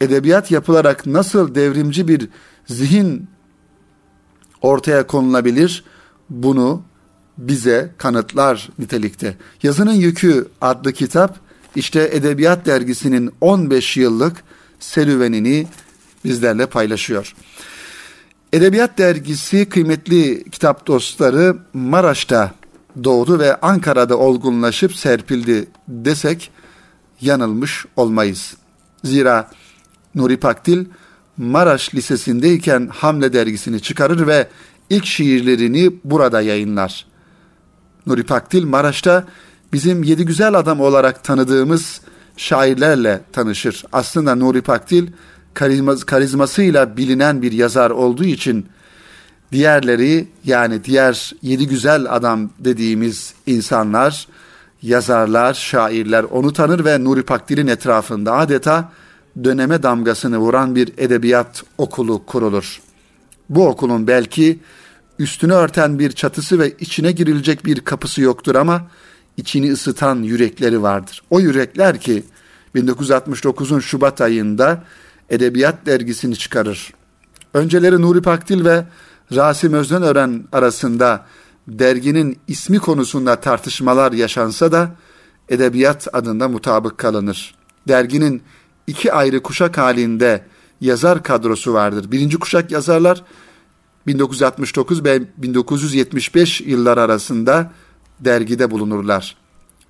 edebiyat 0.00 0.50
yapılarak 0.50 1.06
nasıl 1.06 1.54
devrimci 1.54 2.08
bir 2.08 2.28
zihin 2.66 3.28
ortaya 4.62 5.06
konulabilir 5.06 5.84
bunu 6.30 6.82
bize 7.38 7.94
kanıtlar 7.98 8.68
nitelikte. 8.78 9.36
Yazının 9.62 9.92
Yükü 9.92 10.48
adlı 10.60 10.92
kitap 10.92 11.49
işte 11.76 12.10
Edebiyat 12.12 12.66
Dergisi'nin 12.66 13.30
15 13.40 13.96
yıllık 13.96 14.44
serüvenini 14.80 15.66
bizlerle 16.24 16.66
paylaşıyor. 16.66 17.34
Edebiyat 18.52 18.98
Dergisi 18.98 19.68
kıymetli 19.68 20.44
kitap 20.50 20.86
dostları 20.86 21.56
Maraş'ta 21.72 22.54
doğdu 23.04 23.38
ve 23.38 23.56
Ankara'da 23.60 24.18
olgunlaşıp 24.18 24.96
serpildi 24.96 25.66
desek 25.88 26.50
yanılmış 27.20 27.86
olmayız. 27.96 28.56
Zira 29.04 29.50
Nuri 30.14 30.36
Pakdil 30.36 30.84
Maraş 31.36 31.94
Lisesi'ndeyken 31.94 32.88
Hamle 32.92 33.32
dergisini 33.32 33.80
çıkarır 33.80 34.26
ve 34.26 34.48
ilk 34.90 35.06
şiirlerini 35.06 35.92
burada 36.04 36.40
yayınlar. 36.40 37.06
Nuri 38.06 38.22
Pakdil 38.22 38.64
Maraş'ta 38.64 39.24
bizim 39.72 40.02
yedi 40.02 40.24
güzel 40.24 40.54
adam 40.54 40.80
olarak 40.80 41.24
tanıdığımız 41.24 42.00
şairlerle 42.36 43.20
tanışır. 43.32 43.84
Aslında 43.92 44.34
Nuri 44.34 44.62
Pakdil 44.62 45.06
karizması, 45.54 46.06
karizmasıyla 46.06 46.96
bilinen 46.96 47.42
bir 47.42 47.52
yazar 47.52 47.90
olduğu 47.90 48.24
için 48.24 48.66
diğerleri 49.52 50.28
yani 50.44 50.84
diğer 50.84 51.32
yedi 51.42 51.68
güzel 51.68 52.06
adam 52.14 52.50
dediğimiz 52.58 53.34
insanlar, 53.46 54.28
yazarlar, 54.82 55.54
şairler 55.54 56.24
onu 56.24 56.52
tanır 56.52 56.84
ve 56.84 57.04
Nuri 57.04 57.22
Pakdil'in 57.22 57.66
etrafında 57.66 58.36
adeta 58.36 58.92
döneme 59.44 59.82
damgasını 59.82 60.38
vuran 60.38 60.74
bir 60.74 60.92
edebiyat 60.98 61.64
okulu 61.78 62.26
kurulur. 62.26 62.80
Bu 63.50 63.66
okulun 63.66 64.06
belki 64.06 64.58
üstünü 65.18 65.52
örten 65.52 65.98
bir 65.98 66.12
çatısı 66.12 66.58
ve 66.58 66.70
içine 66.80 67.12
girilecek 67.12 67.64
bir 67.64 67.80
kapısı 67.80 68.20
yoktur 68.20 68.54
ama 68.54 68.82
içini 69.40 69.72
ısıtan 69.72 70.22
yürekleri 70.22 70.82
vardır. 70.82 71.22
O 71.30 71.40
yürekler 71.40 72.00
ki 72.00 72.24
1969'un 72.74 73.80
Şubat 73.80 74.20
ayında 74.20 74.84
Edebiyat 75.30 75.86
dergisini 75.86 76.36
çıkarır. 76.36 76.92
Önceleri 77.54 78.02
Nuri 78.02 78.22
Pakdil 78.22 78.64
ve 78.64 78.84
Rasim 79.34 79.72
Özdenören 79.72 80.44
arasında 80.52 81.26
derginin 81.68 82.38
ismi 82.48 82.78
konusunda 82.78 83.36
tartışmalar 83.36 84.12
yaşansa 84.12 84.72
da 84.72 84.90
Edebiyat 85.48 86.08
adında 86.12 86.48
mutabık 86.48 86.98
kalınır. 86.98 87.54
Derginin 87.88 88.42
iki 88.86 89.12
ayrı 89.12 89.42
kuşak 89.42 89.78
halinde 89.78 90.44
yazar 90.80 91.22
kadrosu 91.22 91.72
vardır. 91.72 92.10
Birinci 92.10 92.38
kuşak 92.38 92.70
yazarlar 92.70 93.22
1969 94.06 95.04
ve 95.04 95.22
1975 95.36 96.60
yıllar 96.60 96.98
arasında 96.98 97.72
dergide 98.20 98.70
bulunurlar. 98.70 99.36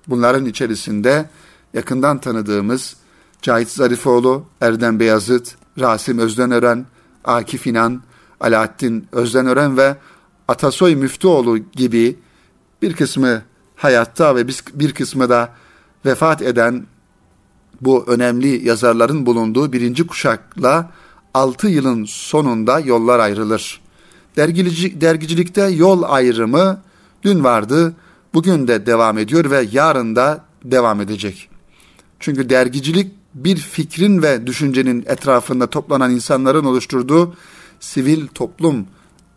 Bunların 0.07 0.45
içerisinde 0.45 1.29
yakından 1.73 2.17
tanıdığımız 2.17 2.95
Cahit 3.41 3.69
Zarifoğlu, 3.69 4.43
Erdem 4.61 4.99
Beyazıt, 4.99 5.55
Rasim 5.79 6.19
Özdenören, 6.19 6.85
Akif 7.25 7.67
İnan, 7.67 8.01
Alaaddin 8.39 9.07
Özdenören 9.11 9.77
ve 9.77 9.97
Atasoy 10.47 10.95
Müftüoğlu 10.95 11.57
gibi 11.57 12.19
bir 12.81 12.93
kısmı 12.93 13.41
hayatta 13.75 14.35
ve 14.35 14.47
bir 14.73 14.93
kısmı 14.93 15.29
da 15.29 15.49
vefat 16.05 16.41
eden 16.41 16.85
bu 17.81 18.05
önemli 18.07 18.67
yazarların 18.67 19.25
bulunduğu 19.25 19.73
birinci 19.73 20.07
kuşakla 20.07 20.91
6 21.33 21.67
yılın 21.67 22.05
sonunda 22.05 22.79
yollar 22.79 23.19
ayrılır. 23.19 23.81
Dergilici, 24.37 25.01
dergicilikte 25.01 25.61
yol 25.67 26.03
ayrımı 26.03 26.81
dün 27.23 27.43
vardı, 27.43 27.93
bugün 28.33 28.67
de 28.67 28.85
devam 28.85 29.17
ediyor 29.17 29.51
ve 29.51 29.67
yarın 29.71 30.15
da 30.15 30.45
devam 30.63 31.01
edecek. 31.01 31.49
Çünkü 32.19 32.49
dergicilik 32.49 33.11
bir 33.33 33.57
fikrin 33.57 34.21
ve 34.21 34.47
düşüncenin 34.47 35.03
etrafında 35.07 35.67
toplanan 35.67 36.11
insanların 36.11 36.65
oluşturduğu 36.65 37.35
sivil 37.79 38.27
toplum 38.27 38.87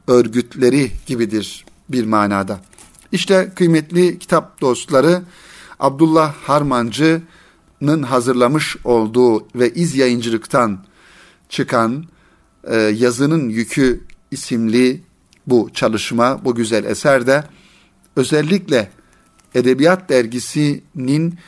örgütleri 0.08 0.90
gibidir 1.06 1.64
bir 1.88 2.04
manada. 2.04 2.60
İşte 3.12 3.52
kıymetli 3.56 4.18
kitap 4.18 4.60
dostları 4.60 5.22
Abdullah 5.80 6.34
Harmancı'nın 6.34 8.02
hazırlamış 8.02 8.76
olduğu 8.84 9.46
ve 9.54 9.74
iz 9.74 9.96
yayıncılıktan 9.96 10.84
çıkan 11.48 12.04
e, 12.64 12.76
Yazının 12.76 13.48
Yükü 13.48 14.00
isimli 14.30 15.02
bu 15.46 15.70
çalışma, 15.74 16.44
bu 16.44 16.54
güzel 16.54 16.84
eser 16.84 17.26
de 17.26 17.44
özellikle 18.16 18.90
Edebiyat 19.54 20.08
Dergisi'nin 20.08 21.38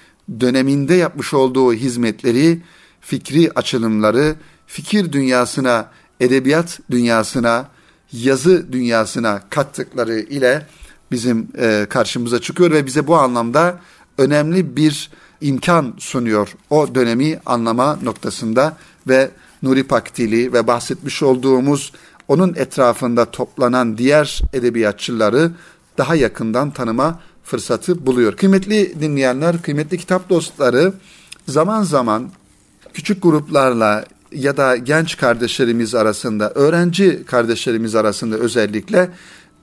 döneminde 0.41 0.95
yapmış 0.95 1.35
olduğu 1.35 1.73
hizmetleri, 1.75 2.63
fikri 3.01 3.51
açılımları, 3.55 4.37
fikir 4.67 5.13
dünyasına, 5.13 5.91
edebiyat 6.21 6.81
dünyasına, 6.91 7.69
yazı 8.13 8.73
dünyasına 8.73 9.43
kattıkları 9.51 10.21
ile 10.21 10.67
bizim 11.11 11.49
e, 11.59 11.87
karşımıza 11.91 12.41
çıkıyor 12.41 12.71
ve 12.71 12.87
bize 12.87 13.07
bu 13.07 13.17
anlamda 13.17 13.81
önemli 14.19 14.77
bir 14.77 15.11
imkan 15.41 15.95
sunuyor. 15.99 16.57
O 16.71 16.95
dönemi 16.95 17.41
anlama 17.47 17.99
noktasında 18.03 18.77
ve 19.09 19.31
Nuri 19.63 19.85
Paktili 19.85 20.53
ve 20.53 20.67
bahsetmiş 20.67 21.23
olduğumuz 21.23 21.93
onun 22.29 22.55
etrafında 22.55 23.25
toplanan 23.31 23.99
diğer 23.99 24.43
edebiyatçıları 24.53 25.53
daha 25.99 26.15
yakından 26.15 26.71
tanıma 26.71 27.21
fırsatı 27.45 28.07
buluyor. 28.07 28.37
Kıymetli 28.37 29.01
dinleyenler, 29.01 29.63
kıymetli 29.63 29.99
kitap 29.99 30.31
dostları 30.31 30.93
zaman 31.49 31.83
zaman 31.83 32.31
küçük 32.95 33.23
gruplarla 33.23 34.05
ya 34.33 34.57
da 34.57 34.77
genç 34.77 35.17
kardeşlerimiz 35.17 35.95
arasında, 35.95 36.51
öğrenci 36.55 37.25
kardeşlerimiz 37.25 37.95
arasında 37.95 38.37
özellikle 38.37 39.11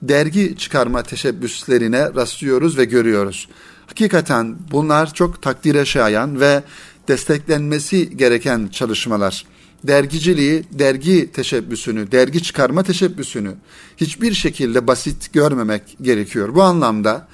dergi 0.02 0.56
çıkarma 0.58 1.02
teşebbüslerine 1.02 2.14
rastlıyoruz 2.14 2.78
ve 2.78 2.84
görüyoruz. 2.84 3.48
Hakikaten 3.86 4.56
bunlar 4.70 5.14
çok 5.14 5.42
takdire 5.42 5.84
şayan 5.84 6.40
ve 6.40 6.62
desteklenmesi 7.08 8.16
gereken 8.16 8.68
çalışmalar. 8.68 9.44
Dergiciliği, 9.84 10.64
dergi 10.70 11.32
teşebbüsünü, 11.32 12.12
dergi 12.12 12.42
çıkarma 12.42 12.82
teşebbüsünü 12.82 13.54
hiçbir 13.96 14.34
şekilde 14.34 14.86
basit 14.86 15.32
görmemek 15.32 15.96
gerekiyor. 16.02 16.54
Bu 16.54 16.62
anlamda 16.62 17.28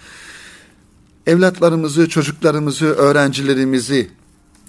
evlatlarımızı, 1.26 2.08
çocuklarımızı, 2.08 2.86
öğrencilerimizi 2.86 4.10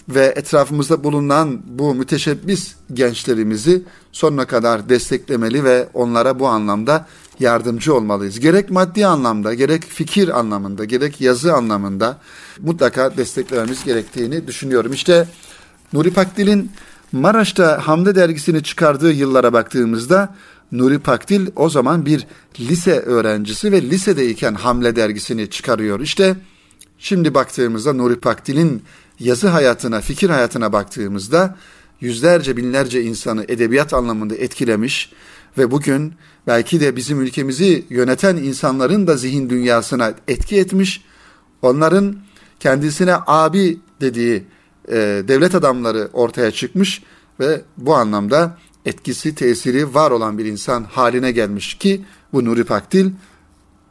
ve 0.09 0.33
etrafımızda 0.35 1.03
bulunan 1.03 1.61
bu 1.65 1.95
müteşebbis 1.95 2.75
gençlerimizi 2.93 3.83
sonuna 4.11 4.45
kadar 4.45 4.89
desteklemeli 4.89 5.63
ve 5.63 5.87
onlara 5.93 6.39
bu 6.39 6.47
anlamda 6.47 7.07
yardımcı 7.39 7.95
olmalıyız. 7.95 8.39
Gerek 8.39 8.71
maddi 8.71 9.05
anlamda, 9.07 9.53
gerek 9.53 9.83
fikir 9.83 10.39
anlamında, 10.39 10.85
gerek 10.85 11.21
yazı 11.21 11.53
anlamında 11.53 12.19
mutlaka 12.59 13.17
desteklememiz 13.17 13.83
gerektiğini 13.83 14.47
düşünüyorum. 14.47 14.93
İşte 14.93 15.27
Nuri 15.93 16.13
Pakdil'in 16.13 16.71
Maraş'ta 17.11 17.87
Hamle 17.87 18.15
dergisini 18.15 18.63
çıkardığı 18.63 19.11
yıllara 19.11 19.53
baktığımızda 19.53 20.35
Nuri 20.71 20.99
Pakdil 20.99 21.47
o 21.55 21.69
zaman 21.69 22.05
bir 22.05 22.27
lise 22.59 22.99
öğrencisi 22.99 23.71
ve 23.71 23.81
lisedeyken 23.81 24.53
Hamle 24.53 24.95
dergisini 24.95 25.49
çıkarıyor. 25.49 25.99
İşte 25.99 26.35
şimdi 26.97 27.33
baktığımızda 27.33 27.93
Nuri 27.93 28.19
Pakdil'in 28.19 28.83
yazı 29.19 29.47
hayatına, 29.47 30.01
fikir 30.01 30.29
hayatına 30.29 30.73
baktığımızda 30.73 31.57
yüzlerce 32.01 32.57
binlerce 32.57 33.01
insanı 33.01 33.45
edebiyat 33.47 33.93
anlamında 33.93 34.35
etkilemiş 34.35 35.11
ve 35.57 35.71
bugün 35.71 36.13
belki 36.47 36.79
de 36.79 36.95
bizim 36.95 37.21
ülkemizi 37.21 37.85
yöneten 37.89 38.37
insanların 38.37 39.07
da 39.07 39.17
zihin 39.17 39.49
dünyasına 39.49 40.13
etki 40.27 40.57
etmiş. 40.57 41.03
Onların 41.61 42.15
kendisine 42.59 43.15
abi 43.27 43.79
dediği 44.01 44.43
e, 44.87 45.23
devlet 45.27 45.55
adamları 45.55 46.09
ortaya 46.13 46.51
çıkmış 46.51 47.03
ve 47.39 47.61
bu 47.77 47.95
anlamda 47.95 48.57
etkisi, 48.85 49.35
tesiri 49.35 49.93
var 49.93 50.11
olan 50.11 50.37
bir 50.37 50.45
insan 50.45 50.83
haline 50.83 51.31
gelmiş 51.31 51.73
ki 51.73 52.01
bu 52.33 52.45
Nuri 52.45 52.63
Pakdil 52.63 53.11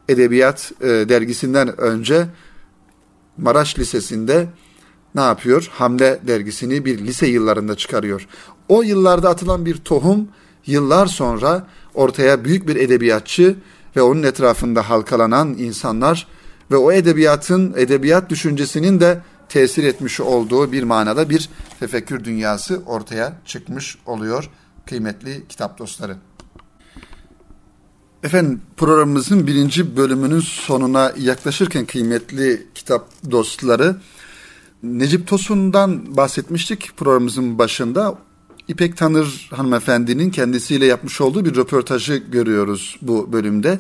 Edebiyat 0.09 0.73
e, 0.81 0.87
dergisinden 0.87 1.81
önce 1.81 2.27
Maraş 3.39 3.79
Lisesi'nde 3.79 4.49
ne 5.15 5.21
yapıyor? 5.21 5.71
Hamle 5.73 6.21
dergisini 6.27 6.85
bir 6.85 6.99
lise 6.99 7.27
yıllarında 7.27 7.77
çıkarıyor. 7.77 8.27
O 8.69 8.83
yıllarda 8.83 9.29
atılan 9.29 9.67
bir 9.67 9.77
tohum 9.77 10.29
yıllar 10.67 11.07
sonra 11.07 11.67
ortaya 11.95 12.45
büyük 12.45 12.69
bir 12.69 12.77
edebiyatçı 12.77 13.57
ve 13.97 14.03
onun 14.03 14.23
etrafında 14.23 14.91
halkalanan 14.91 15.49
insanlar 15.59 16.27
ve 16.71 16.77
o 16.77 16.93
edebiyatın, 16.93 17.75
edebiyat 17.77 18.31
düşüncesinin 18.31 19.01
de 19.01 19.21
tesir 19.51 19.85
etmiş 19.85 20.21
olduğu 20.21 20.73
bir 20.73 20.83
manada 20.83 21.31
bir 21.31 21.49
tefekkür 21.81 22.25
dünyası 22.25 22.83
ortaya 22.87 23.39
çıkmış 23.45 23.99
oluyor 24.07 24.51
kıymetli 24.87 25.49
kitap 25.49 25.79
dostları. 25.79 26.17
Efendim 28.23 28.61
programımızın 28.77 29.47
birinci 29.47 29.97
bölümünün 29.97 30.41
sonuna 30.41 31.13
yaklaşırken 31.19 31.87
kıymetli 31.87 32.67
kitap 32.75 33.09
dostları 33.31 33.97
Necip 34.83 35.27
Tosun'dan 35.27 36.17
bahsetmiştik 36.17 36.97
programımızın 36.97 37.59
başında. 37.59 38.19
İpek 38.69 38.97
Tanır 38.97 39.49
hanımefendinin 39.55 40.31
kendisiyle 40.31 40.87
yapmış 40.87 41.21
olduğu 41.21 41.45
bir 41.45 41.57
röportajı 41.57 42.17
görüyoruz 42.17 42.97
bu 43.03 43.33
bölümde. 43.33 43.79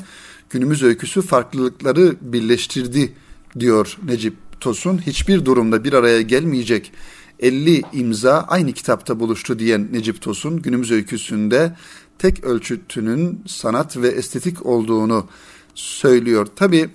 Günümüz 0.51 0.83
öyküsü 0.83 1.23
farklılıkları 1.23 2.17
birleştirdi 2.21 3.15
diyor 3.59 3.99
Necip 4.05 4.50
Tosun. 4.61 4.99
Hiçbir 5.07 5.45
durumda 5.45 5.85
bir 5.85 5.93
araya 5.93 6.23
gelmeyecek 6.23 6.93
50 7.41 7.83
imza 7.93 8.41
aynı 8.49 8.73
kitapta 8.73 9.21
buluştu 9.21 9.59
diyen 9.59 9.89
Necip 9.93 10.23
Tosun 10.23 10.63
günümüz 10.63 10.91
öyküsünde 10.91 11.77
tek 12.19 12.45
ölçütünün 12.45 13.43
sanat 13.47 13.97
ve 13.97 14.09
estetik 14.09 14.67
olduğunu 14.67 15.27
söylüyor. 15.75 16.47
Tabi 16.57 16.91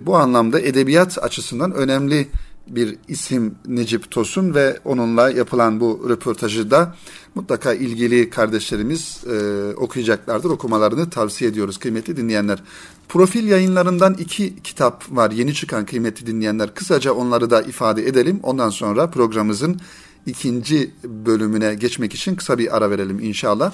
bu 0.00 0.16
anlamda 0.16 0.60
edebiyat 0.60 1.24
açısından 1.24 1.72
önemli 1.72 2.28
bir 2.66 2.96
isim 3.08 3.54
Necip 3.66 4.10
Tosun 4.10 4.54
ve 4.54 4.80
onunla 4.84 5.30
yapılan 5.30 5.80
bu 5.80 6.06
röportajı 6.08 6.70
da 6.70 6.96
mutlaka 7.34 7.74
ilgili 7.74 8.30
kardeşlerimiz 8.30 9.24
e, 9.26 9.74
okuyacaklardır. 9.76 10.50
Okumalarını 10.50 11.10
tavsiye 11.10 11.50
ediyoruz 11.50 11.78
kıymetli 11.78 12.16
dinleyenler. 12.16 12.62
Profil 13.08 13.48
yayınlarından 13.48 14.14
iki 14.14 14.62
kitap 14.62 15.04
var 15.10 15.30
yeni 15.30 15.54
çıkan 15.54 15.86
kıymetli 15.86 16.26
dinleyenler. 16.26 16.74
Kısaca 16.74 17.12
onları 17.12 17.50
da 17.50 17.62
ifade 17.62 18.06
edelim. 18.06 18.40
Ondan 18.42 18.70
sonra 18.70 19.10
programımızın 19.10 19.80
ikinci 20.26 20.90
bölümüne 21.04 21.74
geçmek 21.74 22.14
için 22.14 22.36
kısa 22.36 22.58
bir 22.58 22.76
ara 22.76 22.90
verelim 22.90 23.20
inşallah. 23.20 23.72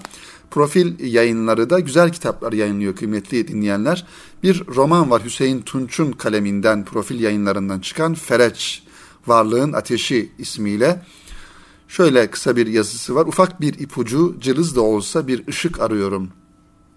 Profil 0.51 1.13
yayınları 1.15 1.71
da 1.71 1.81
güzel 1.81 2.13
kitaplar 2.13 2.53
yayınlıyor 2.53 2.97
kıymetli 2.97 3.49
dinleyenler. 3.49 4.07
Bir 4.43 4.67
roman 4.67 5.11
var 5.11 5.25
Hüseyin 5.25 5.63
Tunç'un 5.63 6.13
kaleminden 6.13 6.85
profil 6.85 7.21
yayınlarından 7.21 7.81
çıkan 7.81 8.15
Fereç 8.15 8.83
Varlığın 9.27 9.73
Ateşi 9.73 10.33
ismiyle. 10.39 11.03
Şöyle 11.89 12.31
kısa 12.31 12.57
bir 12.57 12.67
yazısı 12.67 13.15
var. 13.15 13.27
Ufak 13.27 13.61
bir 13.61 13.75
ipucu, 13.79 14.37
cılız 14.41 14.77
da 14.77 14.81
olsa 14.81 15.27
bir 15.27 15.47
ışık 15.49 15.81
arıyorum. 15.81 16.31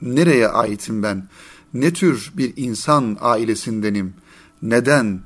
Nereye 0.02 0.48
aitim 0.48 1.04
ben? 1.04 1.28
Ne 1.74 1.94
tür 1.94 2.32
bir 2.38 2.54
insan 2.56 3.18
ailesindenim? 3.22 4.14
Neden? 4.62 5.20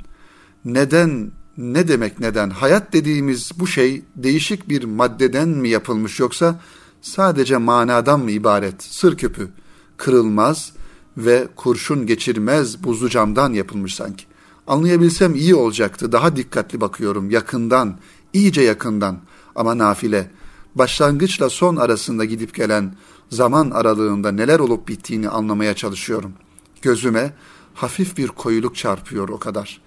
Neden 0.65 1.32
ne 1.58 1.88
demek 1.88 2.19
neden? 2.19 2.49
Hayat 2.49 2.93
dediğimiz 2.93 3.52
bu 3.60 3.67
şey 3.67 4.02
değişik 4.15 4.69
bir 4.69 4.84
maddeden 4.84 5.49
mi 5.49 5.69
yapılmış 5.69 6.19
yoksa 6.19 6.60
sadece 7.02 7.58
manadan 7.58 8.19
mı 8.19 8.32
ibaret? 8.32 8.84
Sır 8.84 9.17
küpü 9.17 9.49
kırılmaz 9.97 10.73
ve 11.17 11.47
kurşun 11.56 12.06
geçirmez 12.06 12.84
buzlu 12.84 13.10
camdan 13.10 13.54
yapılmış 13.54 13.95
sanki. 13.95 14.23
Anlayabilsem 14.67 15.36
iyi 15.36 15.56
olacaktı. 15.56 16.12
Daha 16.12 16.36
dikkatli 16.36 16.82
bakıyorum 16.82 17.30
yakından, 17.30 17.97
iyice 18.34 18.62
yakından 18.62 19.19
ama 19.56 19.78
nafile. 19.78 20.32
Başlangıçla 20.75 21.49
son 21.49 21.75
arasında 21.75 22.25
gidip 22.25 22.56
gelen 22.56 22.95
zaman 23.30 23.72
aralığında 23.72 24.32
neler 24.32 24.60
olup 24.60 24.88
bittiğini 24.88 25.30
anlamaya 25.30 25.74
çalışıyorum. 25.74 26.34
Gözüme 26.82 27.34
hafif 27.74 28.18
bir 28.18 28.28
koyuluk 28.28 28.76
çarpıyor 28.76 29.30
o 29.30 29.39
kadar. 29.39 29.82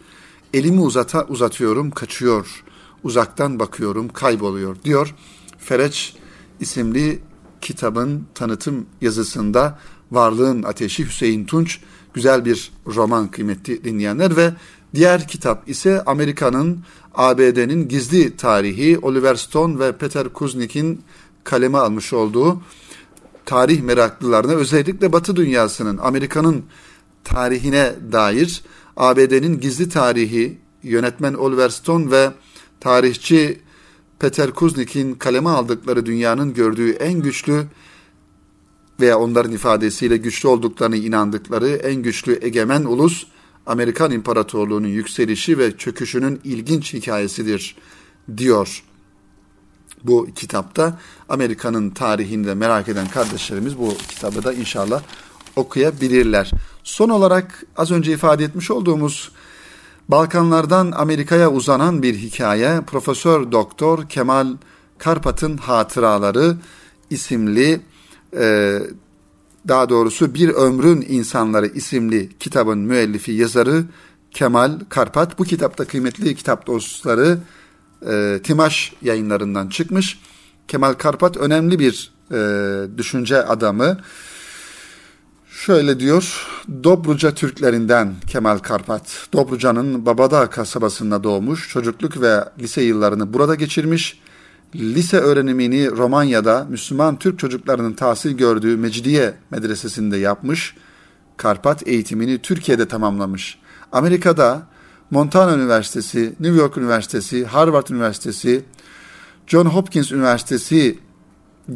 Elimi 0.55 0.81
uzata 0.81 1.24
uzatıyorum, 1.24 1.90
kaçıyor. 1.90 2.64
Uzaktan 3.05 3.59
bakıyorum, 3.59 4.09
kayboluyor 4.09 4.76
diyor. 4.85 5.14
Fereç 5.59 6.16
isimli 6.61 7.18
kitabın 7.61 8.26
tanıtım 8.35 8.87
yazısında 9.00 9.78
Varlığın 10.12 10.62
Ateşi 10.62 11.07
Hüseyin 11.07 11.44
Tunç 11.44 11.81
güzel 12.14 12.44
bir 12.44 12.72
roman 12.87 13.31
kıymetli 13.31 13.85
dinleyenler 13.85 14.37
ve 14.37 14.52
diğer 14.94 15.28
kitap 15.28 15.68
ise 15.68 16.02
Amerika'nın 16.05 16.85
ABD'nin 17.14 17.88
gizli 17.88 18.37
tarihi 18.37 18.98
Oliver 18.98 19.35
Stone 19.35 19.78
ve 19.78 19.92
Peter 19.92 20.28
Kuznick'in 20.28 21.02
kaleme 21.44 21.78
almış 21.78 22.12
olduğu 22.12 22.62
tarih 23.46 23.83
meraklılarına 23.83 24.52
özellikle 24.52 25.12
Batı 25.12 25.37
dünyasının 25.37 25.98
Amerika'nın 25.98 26.64
tarihine 27.24 27.92
dair 28.12 28.62
ABD'nin 28.96 29.61
gizli 29.61 29.88
tarihi 29.88 30.59
yönetmen 30.83 31.35
Oliver 31.35 31.68
Stone 31.68 32.11
ve 32.11 32.31
tarihçi 32.81 33.61
Peter 34.18 34.50
Kuznick'in 34.50 35.14
kaleme 35.14 35.50
aldıkları 35.50 36.07
dünyanın 36.07 36.55
gördüğü 36.55 36.90
en 36.90 37.20
güçlü 37.20 37.66
veya 39.00 39.18
onların 39.18 39.52
ifadesiyle 39.52 40.16
güçlü 40.16 40.48
olduklarını 40.48 40.96
inandıkları 40.96 41.68
en 41.68 42.02
güçlü 42.02 42.38
egemen 42.42 42.85
ulus 42.85 43.26
Amerikan 43.66 44.11
İmparatorluğu'nun 44.11 44.88
yükselişi 44.88 45.59
ve 45.59 45.76
çöküşünün 45.76 46.40
ilginç 46.44 46.94
hikayesidir 46.94 47.76
diyor 48.37 48.83
bu 50.04 50.28
kitapta. 50.34 50.98
Amerika'nın 51.28 51.90
tarihini 51.90 52.46
de 52.46 52.54
merak 52.54 52.88
eden 52.88 53.08
kardeşlerimiz 53.08 53.78
bu 53.78 53.96
kitabı 54.08 54.44
da 54.44 54.52
inşallah 54.52 55.02
okuyabilirler. 55.56 56.50
Son 56.84 57.08
olarak 57.08 57.64
az 57.76 57.90
önce 57.90 58.12
ifade 58.12 58.44
etmiş 58.44 58.70
olduğumuz 58.70 59.30
Balkanlardan 60.08 60.92
Amerika'ya 60.92 61.50
uzanan 61.50 62.02
bir 62.02 62.14
hikaye 62.14 62.80
Profesör 62.86 63.52
Doktor 63.52 64.08
Kemal 64.08 64.56
Karpat'ın 64.98 65.56
Hatıraları 65.56 66.56
isimli 67.10 67.80
e, 68.36 68.78
daha 69.68 69.88
doğrusu 69.88 70.34
Bir 70.34 70.48
Ömrün 70.48 71.04
İnsanları 71.08 71.66
isimli 71.66 72.38
kitabın 72.38 72.78
müellifi 72.78 73.32
yazarı 73.32 73.84
Kemal 74.30 74.80
Karpat. 74.88 75.38
Bu 75.38 75.44
kitapta 75.44 75.84
kıymetli 75.84 76.36
kitap 76.36 76.66
dostları 76.66 77.38
e, 78.10 78.40
Timaş 78.42 78.92
yayınlarından 79.02 79.68
çıkmış. 79.68 80.18
Kemal 80.68 80.92
Karpat 80.92 81.36
önemli 81.36 81.78
bir 81.78 82.12
e, 82.30 82.98
düşünce 82.98 83.42
adamı. 83.42 83.98
Şöyle 85.50 86.00
diyor, 86.00 86.46
Dobruca 86.84 87.34
Türklerinden 87.34 88.14
Kemal 88.26 88.58
Karpat. 88.58 89.28
Dobruca'nın 89.32 90.06
Babadağ 90.06 90.50
kasabasında 90.50 91.24
doğmuş, 91.24 91.68
çocukluk 91.68 92.20
ve 92.20 92.44
lise 92.58 92.82
yıllarını 92.82 93.32
burada 93.32 93.54
geçirmiş. 93.54 94.20
Lise 94.74 95.18
öğrenimini 95.18 95.90
Romanya'da 95.90 96.66
Müslüman 96.70 97.18
Türk 97.18 97.38
çocuklarının 97.38 97.92
tahsil 97.92 98.36
gördüğü 98.36 98.76
Mecidiye 98.76 99.34
Medresesi'nde 99.50 100.16
yapmış. 100.16 100.74
Karpat 101.36 101.88
eğitimini 101.88 102.38
Türkiye'de 102.38 102.88
tamamlamış. 102.88 103.58
Amerika'da 103.92 104.62
Montana 105.12 105.55
Üniversitesi, 105.55 106.33
New 106.40 106.61
York 106.61 106.77
Üniversitesi, 106.77 107.44
Harvard 107.44 107.88
Üniversitesi, 107.88 108.62
John 109.46 109.66
Hopkins 109.66 110.12
Üniversitesi 110.12 110.98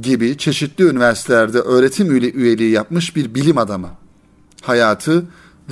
gibi 0.01 0.39
çeşitli 0.39 0.85
üniversitelerde 0.85 1.59
öğretim 1.59 2.17
üyeliği 2.17 2.71
yapmış 2.71 3.17
bir 3.17 3.35
bilim 3.35 3.59
adamı. 3.59 3.89
Hayatı 4.63 5.25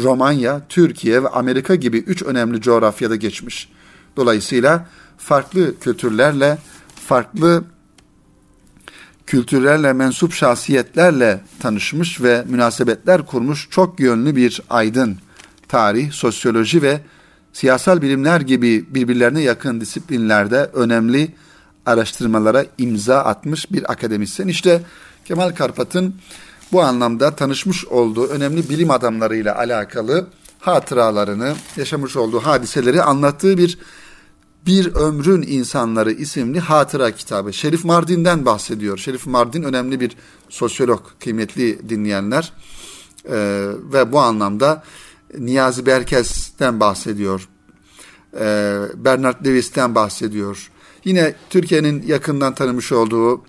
Romanya, 0.02 0.60
Türkiye 0.68 1.22
ve 1.22 1.28
Amerika 1.28 1.74
gibi 1.74 1.98
üç 1.98 2.22
önemli 2.22 2.60
coğrafyada 2.60 3.16
geçmiş. 3.16 3.68
Dolayısıyla 4.16 4.88
farklı 5.18 5.78
kültürlerle, 5.78 6.58
farklı 7.06 7.64
kültürlerle 9.26 9.92
mensup 9.92 10.32
şahsiyetlerle 10.32 11.40
tanışmış 11.60 12.20
ve 12.22 12.44
münasebetler 12.48 13.26
kurmuş 13.26 13.68
çok 13.70 14.00
yönlü 14.00 14.36
bir 14.36 14.62
aydın. 14.70 15.18
Tarih, 15.68 16.12
sosyoloji 16.12 16.82
ve 16.82 17.00
siyasal 17.54 18.02
bilimler 18.02 18.40
gibi 18.40 18.84
birbirlerine 18.94 19.42
yakın 19.42 19.80
disiplinlerde 19.80 20.70
önemli 20.72 21.34
araştırmalara 21.86 22.66
imza 22.78 23.18
atmış 23.18 23.72
bir 23.72 23.92
akademisyen. 23.92 24.48
İşte 24.48 24.82
Kemal 25.24 25.50
Karpat'ın 25.50 26.14
bu 26.72 26.82
anlamda 26.82 27.36
tanışmış 27.36 27.84
olduğu 27.84 28.26
önemli 28.26 28.68
bilim 28.68 28.90
adamlarıyla 28.90 29.58
alakalı 29.58 30.26
hatıralarını, 30.60 31.54
yaşamış 31.76 32.16
olduğu 32.16 32.40
hadiseleri 32.40 33.02
anlattığı 33.02 33.58
bir 33.58 33.78
Bir 34.66 34.94
Ömrün 34.94 35.42
İnsanları 35.42 36.12
isimli 36.12 36.60
hatıra 36.60 37.10
kitabı. 37.10 37.52
Şerif 37.52 37.84
Mardin'den 37.84 38.46
bahsediyor. 38.46 38.98
Şerif 38.98 39.26
Mardin 39.26 39.62
önemli 39.62 40.00
bir 40.00 40.16
sosyolog, 40.48 41.00
kıymetli 41.20 41.88
dinleyenler. 41.88 42.52
Ee, 43.28 43.68
ve 43.92 44.12
bu 44.12 44.20
anlamda 44.20 44.82
Niyazi 45.38 45.86
Berkes'ten 46.64 46.80
bahsediyor. 46.80 47.48
Ee, 48.40 49.04
Bernard 49.04 49.46
Lewis'ten 49.46 49.94
bahsediyor. 49.94 50.70
Yine 51.04 51.34
Türkiye'nin 51.50 52.02
yakından 52.06 52.54
tanımış 52.54 52.92
olduğu 52.92 53.42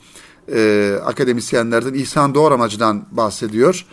e, 0.52 0.94
akademisyenlerden 1.06 1.94
İhsan 1.94 2.36
Doğramacı'dan 2.36 3.06
bahsediyor. 3.12 3.86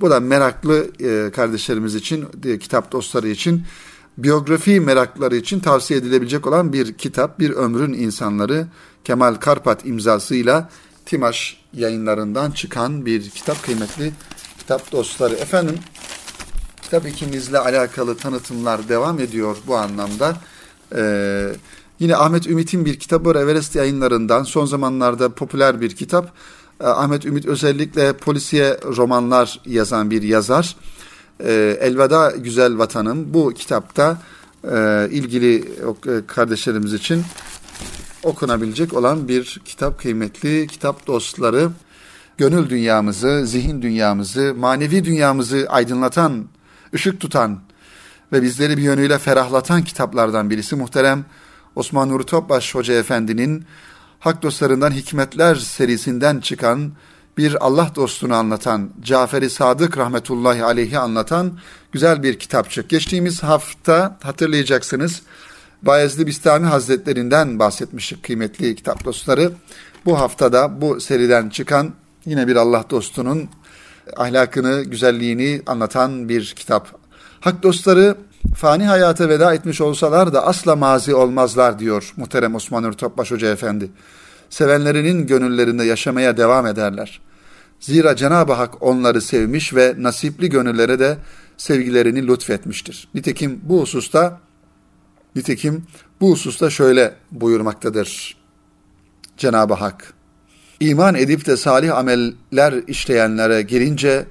Bu 0.00 0.10
da 0.10 0.20
meraklı 0.20 0.86
e, 1.00 1.30
kardeşlerimiz 1.30 1.94
için, 1.94 2.26
e, 2.44 2.58
kitap 2.58 2.92
dostları 2.92 3.28
için, 3.28 3.62
biyografi 4.18 4.80
merakları 4.80 5.36
için 5.36 5.60
tavsiye 5.60 6.00
edilebilecek 6.00 6.46
olan 6.46 6.72
bir 6.72 6.94
kitap. 6.94 7.38
Bir 7.38 7.50
Ömrün 7.50 7.92
İnsanları 7.92 8.66
Kemal 9.04 9.34
Karpat 9.34 9.86
imzasıyla 9.86 10.70
Timaş 11.06 11.60
yayınlarından 11.72 12.50
çıkan 12.50 13.06
bir 13.06 13.30
kitap 13.30 13.62
kıymetli 13.62 14.12
kitap 14.58 14.92
dostları. 14.92 15.34
Efendim 15.34 15.78
kitap 16.88 17.06
ikimizle 17.06 17.58
alakalı 17.58 18.16
tanıtımlar 18.16 18.88
devam 18.88 19.20
ediyor 19.20 19.56
bu 19.66 19.76
anlamda. 19.76 20.36
Ee, 20.94 21.52
Yine 21.98 22.16
Ahmet 22.16 22.46
Ümit'in 22.46 22.84
bir 22.84 22.98
kitabı 22.98 23.38
Everest 23.38 23.76
yayınlarından 23.76 24.42
son 24.42 24.66
zamanlarda 24.66 25.28
popüler 25.28 25.80
bir 25.80 25.96
kitap. 25.96 26.32
Ee, 26.80 26.86
Ahmet 26.86 27.24
Ümit 27.26 27.46
özellikle 27.46 28.12
polisiye 28.12 28.80
romanlar 28.96 29.60
yazan 29.66 30.10
bir 30.10 30.22
yazar. 30.22 30.76
Ee, 31.44 31.78
Elveda 31.80 32.30
Güzel 32.30 32.78
Vatanım 32.78 33.34
bu 33.34 33.52
kitapta 33.54 34.18
e, 34.64 35.08
ilgili 35.10 35.56
e, 35.58 36.26
kardeşlerimiz 36.26 36.92
için 36.92 37.22
okunabilecek 38.22 38.94
olan 38.94 39.28
bir 39.28 39.60
kitap 39.64 40.00
kıymetli 40.00 40.66
kitap 40.66 41.06
dostları. 41.06 41.70
Gönül 42.38 42.70
dünyamızı, 42.70 43.46
zihin 43.46 43.82
dünyamızı, 43.82 44.54
manevi 44.58 45.04
dünyamızı 45.04 45.66
aydınlatan, 45.68 46.44
ışık 46.94 47.20
tutan 47.20 47.60
ve 48.32 48.42
bizleri 48.42 48.76
bir 48.76 48.82
yönüyle 48.82 49.18
ferahlatan 49.18 49.82
kitaplardan 49.82 50.50
birisi 50.50 50.76
muhterem 50.76 51.24
Osman 51.76 52.08
Nuri 52.08 52.26
Topbaş 52.26 52.74
Hoca 52.74 52.94
Efendi'nin 52.94 53.64
Hak 54.20 54.42
Dostlarından 54.42 54.90
Hikmetler 54.90 55.54
serisinden 55.54 56.40
çıkan 56.40 56.92
bir 57.38 57.66
Allah 57.66 57.92
dostunu 57.94 58.34
anlatan, 58.34 58.90
Cafer-i 59.02 59.50
Sadık 59.50 59.98
rahmetullahi 59.98 60.64
aleyhi 60.64 60.98
anlatan 60.98 61.58
güzel 61.92 62.22
bir 62.22 62.38
kitapçık. 62.38 62.88
Geçtiğimiz 62.88 63.42
hafta 63.42 64.18
hatırlayacaksınız 64.22 65.22
Bayezid 65.82 66.26
Bistami 66.26 66.66
Hazretlerinden 66.66 67.58
bahsetmiştik 67.58 68.22
kıymetli 68.22 68.76
kitap 68.76 69.04
dostları. 69.04 69.52
Bu 70.04 70.18
haftada 70.18 70.80
bu 70.80 71.00
seriden 71.00 71.48
çıkan 71.48 71.94
yine 72.26 72.48
bir 72.48 72.56
Allah 72.56 72.84
dostunun 72.90 73.48
ahlakını, 74.16 74.82
güzelliğini 74.82 75.62
anlatan 75.66 76.28
bir 76.28 76.54
kitap. 76.56 76.88
Hak 77.40 77.62
dostları 77.62 78.16
fani 78.54 78.86
hayata 78.86 79.28
veda 79.28 79.54
etmiş 79.54 79.80
olsalar 79.80 80.32
da 80.32 80.46
asla 80.46 80.76
mazi 80.76 81.14
olmazlar 81.14 81.78
diyor 81.78 82.12
muhterem 82.16 82.54
Osman 82.54 82.92
Topbaş 82.92 83.30
Hoca 83.30 83.52
Efendi. 83.52 83.90
Sevenlerinin 84.50 85.26
gönüllerinde 85.26 85.84
yaşamaya 85.84 86.36
devam 86.36 86.66
ederler. 86.66 87.20
Zira 87.80 88.16
Cenab-ı 88.16 88.52
Hak 88.52 88.82
onları 88.82 89.20
sevmiş 89.20 89.74
ve 89.74 89.94
nasipli 89.98 90.50
gönüllere 90.50 90.98
de 90.98 91.18
sevgilerini 91.56 92.28
lütfetmiştir. 92.28 93.08
Nitekim 93.14 93.60
bu 93.62 93.80
hususta 93.80 94.40
nitekim 95.36 95.86
Bu 96.20 96.30
hususta 96.30 96.70
şöyle 96.70 97.14
buyurmaktadır 97.32 98.36
Cenab-ı 99.36 99.74
Hak. 99.74 100.14
İman 100.80 101.14
edip 101.14 101.46
de 101.46 101.56
salih 101.56 101.96
ameller 101.96 102.74
işleyenlere 102.86 103.62
gelince 103.62 104.26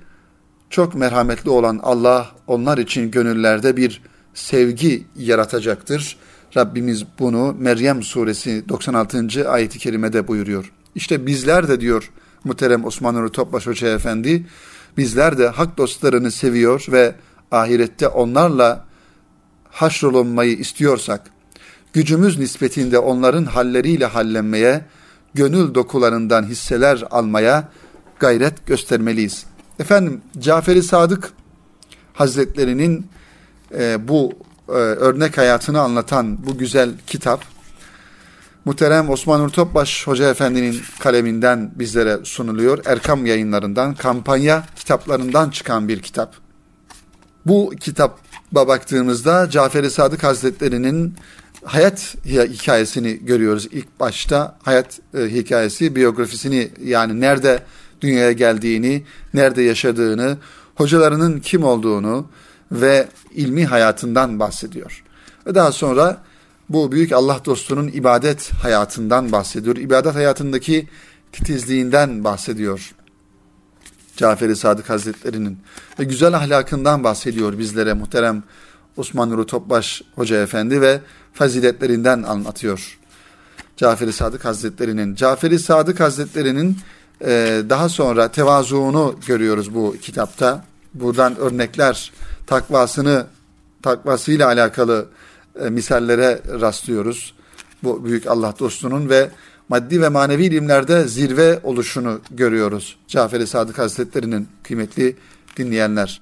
çok 0.70 0.96
merhametli 0.96 1.50
olan 1.50 1.80
Allah 1.84 2.32
onlar 2.48 2.78
için 2.78 3.12
gönüllerde 3.12 3.78
bir 3.78 4.02
sevgi 4.34 5.06
yaratacaktır. 5.16 6.18
Rabbimiz 6.58 7.04
bunu 7.20 7.56
Meryem 7.60 8.04
suresi 8.04 8.70
96. 8.70 9.50
ayeti 9.50 9.80
kerimede 9.80 10.28
buyuruyor. 10.28 10.72
İşte 10.96 11.26
bizler 11.26 11.68
de 11.68 11.82
diyor 11.82 12.12
muhterem 12.44 12.86
Osman 12.86 13.16
Nuri 13.16 13.32
Topbaş 13.32 13.68
Hoca 13.68 13.88
Efendi, 13.88 14.46
bizler 14.98 15.38
de 15.38 15.48
hak 15.48 15.78
dostlarını 15.78 16.32
seviyor 16.32 16.86
ve 16.92 17.16
ahirette 17.52 18.08
onlarla 18.08 18.86
haşrolunmayı 19.70 20.58
istiyorsak, 20.58 21.22
gücümüz 21.94 22.40
nispetinde 22.40 23.00
onların 23.00 23.46
halleriyle 23.46 24.06
hallenmeye, 24.06 24.86
gönül 25.34 25.76
dokularından 25.76 26.44
hisseler 26.44 27.04
almaya 27.12 27.70
gayret 28.20 28.68
göstermeliyiz. 28.68 29.46
Efendim 29.80 30.22
Caferi 30.40 30.84
Sadık 30.84 31.32
Hazretlerinin 32.14 33.08
e, 33.78 34.08
bu 34.08 34.34
e, 34.70 34.72
örnek 34.72 35.38
hayatını 35.38 35.82
anlatan 35.82 36.46
bu 36.46 36.58
güzel 36.58 36.90
kitap 37.08 37.42
Muhterem 38.68 39.10
Osman 39.10 39.42
Nur 39.44 39.50
Topbaş 39.50 40.08
Hoca 40.08 40.30
Efendi'nin 40.30 40.82
kaleminden 41.00 41.72
bizlere 41.76 42.18
sunuluyor. 42.24 42.86
Erkam 42.86 43.26
yayınlarından, 43.26 43.96
kampanya 43.96 44.64
kitaplarından 44.76 45.50
çıkan 45.50 45.88
bir 45.88 46.02
kitap. 46.02 46.36
Bu 47.46 47.74
kitaba 47.80 48.68
baktığımızda 48.68 49.50
Caferi 49.50 49.92
Sadık 49.92 50.24
Hazretleri'nin 50.24 51.16
hayat 51.64 52.16
hikayesini 52.26 53.26
görüyoruz. 53.26 53.68
İlk 53.72 54.00
başta 54.00 54.58
hayat 54.64 55.00
e, 55.14 55.22
hikayesi, 55.22 55.96
biyografisini 55.96 56.70
yani 56.84 57.22
nerede 57.22 57.64
dünyaya 58.02 58.32
geldiğini, 58.32 59.04
nerede 59.34 59.62
yaşadığını, 59.62 60.38
hocalarının 60.76 61.40
kim 61.40 61.64
olduğunu 61.64 62.28
ve 62.72 63.08
ilmi 63.36 63.66
hayatından 63.66 64.40
bahsediyor. 64.40 65.04
Ve 65.48 65.56
daha 65.56 65.72
sonra 65.72 66.24
bu 66.70 66.92
büyük 66.92 67.12
Allah 67.12 67.42
dostunun 67.46 67.88
ibadet 67.88 68.52
hayatından 68.54 69.32
bahsediyor. 69.32 69.76
İbadet 69.76 70.16
hayatındaki 70.16 70.88
titizliğinden 71.32 72.24
bahsediyor. 72.24 72.94
Caferi 74.18 74.56
Sadık 74.56 74.90
Hazretleri'nin 74.90 75.60
ve 76.00 76.04
güzel 76.04 76.34
ahlakından 76.34 77.04
bahsediyor 77.04 77.60
bizlere 77.60 77.94
muhterem 77.94 78.44
Osman 78.98 79.30
Nuri 79.30 79.46
Topbaş 79.46 80.02
Hoca 80.16 80.42
Efendi 80.42 80.82
ve 80.82 81.02
faziletlerinden 81.38 82.24
anlatıyor. 82.24 82.98
Caferi 83.78 84.14
Sadık 84.14 84.46
Hazretleri'nin. 84.46 85.16
Caferi 85.16 85.60
Sadık 85.60 86.00
Hazretleri'nin 86.00 86.78
e, 87.26 87.62
daha 87.70 87.90
sonra 87.90 88.32
tevazuunu 88.32 89.16
görüyoruz 89.28 89.76
bu 89.76 89.96
kitapta. 90.02 90.66
Buradan 90.94 91.38
örnekler 91.38 92.12
takvasını 92.48 93.26
takvasıyla 93.82 94.48
alakalı 94.48 95.06
e, 95.62 95.70
misallere 95.70 96.42
rastlıyoruz. 96.62 97.34
Bu 97.84 98.06
büyük 98.06 98.28
Allah 98.28 98.54
dostunun 98.60 99.10
ve 99.10 99.30
maddi 99.70 100.02
ve 100.02 100.10
manevi 100.10 100.46
ilimlerde 100.46 101.08
zirve 101.08 101.60
oluşunu 101.64 102.22
görüyoruz. 102.32 102.98
Caferi 103.08 103.48
Sadık 103.48 103.80
Hazretleri'nin 103.80 104.48
kıymetli 104.64 105.16
dinleyenler. 105.58 106.22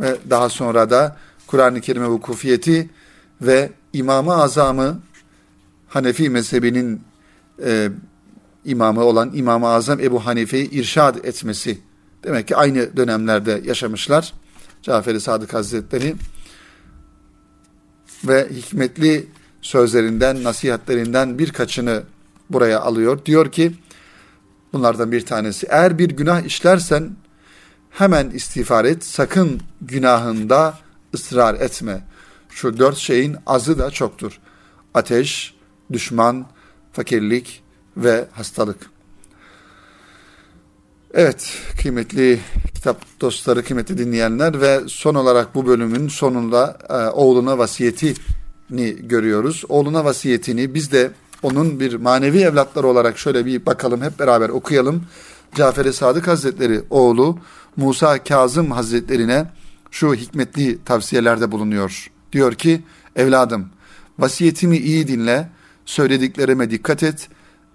Ve 0.00 0.16
daha 0.30 0.48
sonra 0.48 0.90
da 0.90 1.16
Kur'an-ı 1.46 1.80
Kerim'e 1.80 2.06
vukufiyeti 2.06 2.90
ve 3.40 3.72
İmam-ı 3.92 4.34
Azam'ı 4.34 5.00
Hanefi 5.88 6.30
mezhebinin 6.30 7.02
e, 7.64 7.90
imamı 8.64 9.04
olan 9.04 9.30
İmam-ı 9.34 9.68
Azam 9.68 10.00
Ebu 10.00 10.26
Hanife'yi 10.26 10.70
irşad 10.70 11.24
etmesi. 11.24 11.78
Demek 12.24 12.48
ki 12.48 12.56
aynı 12.56 12.96
dönemlerde 12.96 13.60
yaşamışlar. 13.64 14.32
Caferi 14.82 15.20
Sadık 15.20 15.54
Hazretleri 15.54 16.14
ve 18.24 18.48
hikmetli 18.50 19.26
sözlerinden, 19.62 20.44
nasihatlerinden 20.44 21.38
birkaçını 21.38 22.02
buraya 22.50 22.80
alıyor. 22.80 23.24
Diyor 23.24 23.52
ki, 23.52 23.72
bunlardan 24.72 25.12
bir 25.12 25.26
tanesi, 25.26 25.66
eğer 25.70 25.98
bir 25.98 26.10
günah 26.10 26.40
işlersen 26.42 27.10
hemen 27.90 28.30
istiğfar 28.30 28.84
et, 28.84 29.04
sakın 29.04 29.60
günahında 29.80 30.78
ısrar 31.14 31.54
etme. 31.54 32.02
Şu 32.54 32.78
dört 32.78 32.96
şeyin 32.96 33.36
azı 33.46 33.78
da 33.78 33.90
çoktur. 33.90 34.38
Ateş, 34.94 35.54
düşman, 35.92 36.46
fakirlik 36.92 37.62
ve 37.96 38.28
hastalık. 38.32 38.90
Evet, 41.14 41.58
kıymetli 41.82 42.40
kitap 42.74 43.20
dostları, 43.20 43.64
kıymetli 43.64 43.98
dinleyenler 43.98 44.60
ve 44.60 44.80
son 44.86 45.14
olarak 45.14 45.54
bu 45.54 45.66
bölümün 45.66 46.08
sonunda 46.08 46.78
e, 46.88 46.94
oğluna 46.94 47.58
vasiyetini 47.58 48.96
görüyoruz. 49.00 49.64
Oğluna 49.68 50.04
vasiyetini 50.04 50.74
biz 50.74 50.92
de 50.92 51.10
onun 51.42 51.80
bir 51.80 51.94
manevi 51.94 52.40
evlatları 52.40 52.86
olarak 52.86 53.18
şöyle 53.18 53.46
bir 53.46 53.66
bakalım, 53.66 54.02
hep 54.02 54.18
beraber 54.18 54.48
okuyalım. 54.48 55.04
Cafer-i 55.54 55.92
Sadık 55.92 56.28
Hazretleri 56.28 56.82
oğlu 56.90 57.38
Musa 57.76 58.24
Kazım 58.24 58.70
Hazretlerine 58.70 59.46
şu 59.90 60.14
hikmetli 60.14 60.84
tavsiyelerde 60.84 61.52
bulunuyor. 61.52 62.11
Diyor 62.32 62.54
ki, 62.54 62.82
evladım 63.16 63.68
vasiyetimi 64.18 64.76
iyi 64.76 65.08
dinle, 65.08 65.48
söylediklerime 65.84 66.70
dikkat 66.70 67.02
et. 67.02 67.28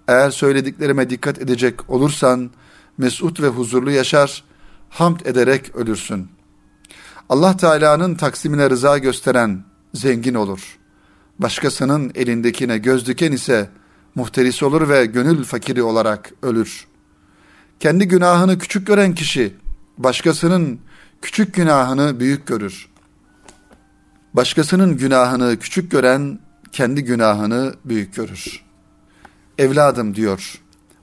Eğer 0.08 0.30
söylediklerime 0.30 1.10
dikkat 1.10 1.38
edecek 1.38 1.90
olursan, 1.90 2.50
mesut 2.98 3.40
ve 3.40 3.48
huzurlu 3.48 3.90
yaşar, 3.90 4.44
hamd 4.90 5.20
ederek 5.20 5.76
ölürsün. 5.76 6.28
Allah 7.28 7.56
Teala'nın 7.56 8.14
taksimine 8.14 8.70
rıza 8.70 8.98
gösteren 8.98 9.64
zengin 9.94 10.34
olur. 10.34 10.78
Başkasının 11.38 12.12
elindekine 12.14 12.78
göz 12.78 13.06
diken 13.06 13.32
ise 13.32 13.70
muhteris 14.14 14.62
olur 14.62 14.88
ve 14.88 15.06
gönül 15.06 15.44
fakiri 15.44 15.82
olarak 15.82 16.32
ölür. 16.42 16.86
Kendi 17.80 18.08
günahını 18.08 18.58
küçük 18.58 18.86
gören 18.86 19.14
kişi 19.14 19.54
başkasının 19.98 20.80
küçük 21.22 21.54
günahını 21.54 22.20
büyük 22.20 22.46
görür. 22.46 22.88
Başkasının 24.38 24.96
günahını 24.96 25.58
küçük 25.58 25.90
gören 25.90 26.38
kendi 26.72 27.04
günahını 27.04 27.74
büyük 27.84 28.14
görür. 28.14 28.64
Evladım 29.58 30.14
diyor 30.14 30.60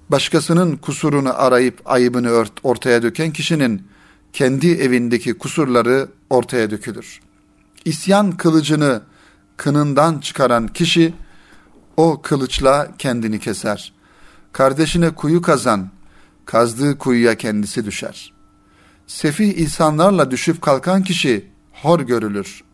başkasının 0.10 0.78
kusurunu 0.78 1.42
arayıp 1.42 1.82
ayıbını 1.86 2.30
ört, 2.30 2.52
ortaya 2.64 3.04
döken 3.04 3.32
kişinin 3.34 3.88
kendi 4.34 4.72
evindeki 4.72 5.38
kusurları 5.38 6.08
ortaya 6.30 6.72
dökülür. 6.72 7.20
İsyan 7.86 8.32
kılıcını 8.32 9.02
kınından 9.58 10.20
çıkaran 10.20 10.68
kişi 10.68 11.14
o 11.98 12.22
kılıçla 12.22 12.92
kendini 12.98 13.40
keser. 13.40 13.94
Kardeşine 14.52 15.10
kuyu 15.10 15.42
kazan, 15.42 15.90
kazdığı 16.46 16.98
kuyuya 16.98 17.36
kendisi 17.36 17.86
düşer. 17.86 18.34
Sefih 19.08 19.58
insanlarla 19.58 20.32
düşüp 20.32 20.62
kalkan 20.62 21.04
kişi 21.04 21.46
hor 21.72 22.00
görülür. 22.00 22.65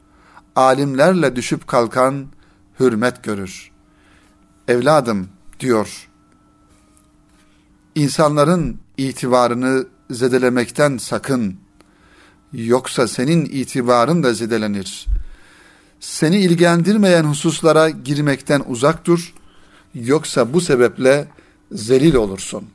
Alimlerle 0.55 1.35
düşüp 1.35 1.67
kalkan 1.67 2.27
hürmet 2.79 3.23
görür. 3.23 3.71
Evladım 4.67 5.29
diyor 5.59 6.11
insanların 7.95 8.77
itibarını 8.97 9.87
zedelemekten 10.09 10.97
sakın. 10.97 11.55
Yoksa 12.53 13.07
senin 13.07 13.45
itibarın 13.45 14.23
da 14.23 14.33
zedelenir. 14.33 15.07
Seni 15.99 16.37
ilgilendirmeyen 16.37 17.23
hususlara 17.23 17.89
girmekten 17.89 18.63
uzak 18.67 19.05
dur. 19.05 19.33
Yoksa 19.93 20.53
bu 20.53 20.61
sebeple 20.61 21.27
zelil 21.71 22.15
olursun. 22.15 22.65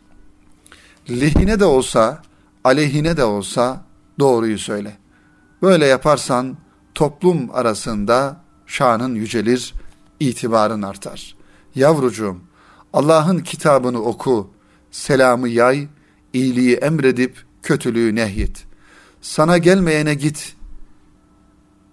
Lehine 1.10 1.60
de 1.60 1.64
olsa, 1.64 2.22
aleyhine 2.64 3.16
de 3.16 3.24
olsa 3.24 3.84
doğruyu 4.18 4.58
söyle. 4.58 4.96
Böyle 5.62 5.86
yaparsan 5.86 6.56
toplum 6.96 7.50
arasında 7.52 8.40
şanın 8.66 9.14
yücelir, 9.14 9.74
itibarın 10.20 10.82
artar. 10.82 11.36
Yavrucuğum, 11.74 12.40
Allah'ın 12.92 13.38
kitabını 13.38 14.02
oku, 14.02 14.50
selamı 14.90 15.48
yay, 15.48 15.88
iyiliği 16.32 16.76
emredip 16.76 17.44
kötülüğü 17.62 18.14
nehyet. 18.14 18.64
Sana 19.20 19.58
gelmeyene 19.58 20.14
git, 20.14 20.56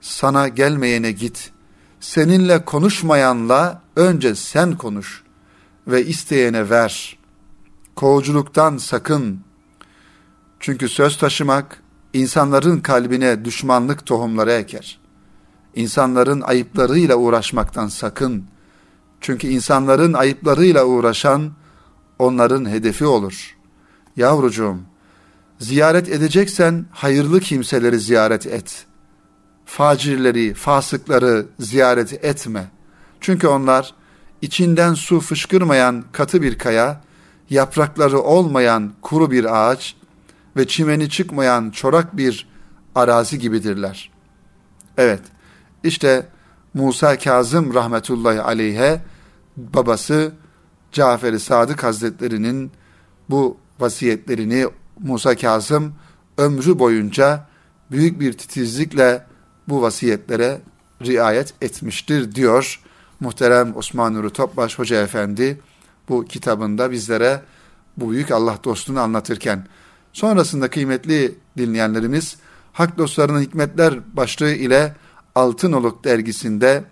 sana 0.01 0.47
gelmeyene 0.47 1.11
git. 1.11 1.51
Seninle 1.99 2.65
konuşmayanla 2.65 3.81
önce 3.95 4.35
sen 4.35 4.77
konuş 4.77 5.23
ve 5.87 6.05
isteyene 6.05 6.69
ver. 6.69 7.17
Kovuculuktan 7.95 8.77
sakın. 8.77 9.39
Çünkü 10.59 10.89
söz 10.89 11.17
taşımak 11.17 11.82
insanların 12.13 12.79
kalbine 12.79 13.45
düşmanlık 13.45 14.05
tohumları 14.05 14.51
eker. 14.51 14.99
İnsanların 15.75 16.41
ayıplarıyla 16.41 17.15
uğraşmaktan 17.15 17.87
sakın. 17.87 18.45
Çünkü 19.21 19.47
insanların 19.47 20.13
ayıplarıyla 20.13 20.85
uğraşan 20.85 21.51
onların 22.19 22.69
hedefi 22.69 23.05
olur. 23.05 23.57
Yavrucuğum, 24.17 24.77
ziyaret 25.59 26.09
edeceksen 26.09 26.85
hayırlı 26.91 27.39
kimseleri 27.39 27.99
ziyaret 27.99 28.47
et. 28.47 28.85
Facirleri, 29.65 30.53
fasıkları 30.53 31.45
ziyaret 31.59 32.13
etme. 32.25 32.71
Çünkü 33.21 33.47
onlar 33.47 33.93
içinden 34.41 34.93
su 34.93 35.19
fışkırmayan 35.19 36.03
katı 36.11 36.41
bir 36.41 36.57
kaya, 36.57 37.01
yaprakları 37.49 38.19
olmayan 38.19 38.93
kuru 39.01 39.31
bir 39.31 39.69
ağaç 39.69 39.95
ve 40.57 40.67
çimeni 40.67 41.09
çıkmayan 41.09 41.69
çorak 41.69 42.17
bir 42.17 42.47
arazi 42.95 43.39
gibidirler. 43.39 44.11
Evet, 44.97 45.21
işte 45.83 46.27
Musa 46.73 47.17
Kazım 47.17 47.73
rahmetullahi 47.73 48.41
aleyhe 48.41 49.01
babası 49.57 50.31
Cafer-i 50.91 51.39
Sadık 51.39 51.83
Hazretleri'nin 51.83 52.71
bu 53.29 53.57
vasiyetlerini 53.79 54.65
Musa 54.99 55.35
Kazım 55.35 55.93
ömrü 56.37 56.79
boyunca 56.79 57.47
büyük 57.91 58.19
bir 58.19 58.33
titizlikle 58.33 59.25
bu 59.67 59.81
vasiyetlere 59.81 60.61
riayet 61.05 61.53
etmiştir 61.61 62.35
diyor 62.35 62.81
muhterem 63.19 63.75
Osman 63.75 64.13
Nuri 64.13 64.29
Topbaş 64.29 64.79
Hoca 64.79 65.01
Efendi 65.01 65.59
bu 66.09 66.25
kitabında 66.25 66.91
bizlere 66.91 67.41
bu 67.97 68.11
büyük 68.11 68.31
Allah 68.31 68.57
dostunu 68.63 68.99
anlatırken. 68.99 69.67
Sonrasında 70.13 70.69
kıymetli 70.69 71.35
dinleyenlerimiz 71.57 72.37
Hak 72.73 72.97
Dostlarının 72.97 73.41
Hikmetler 73.41 74.15
başlığı 74.15 74.51
ile 74.51 74.95
Altınoluk 75.35 76.03
dergisinde 76.03 76.83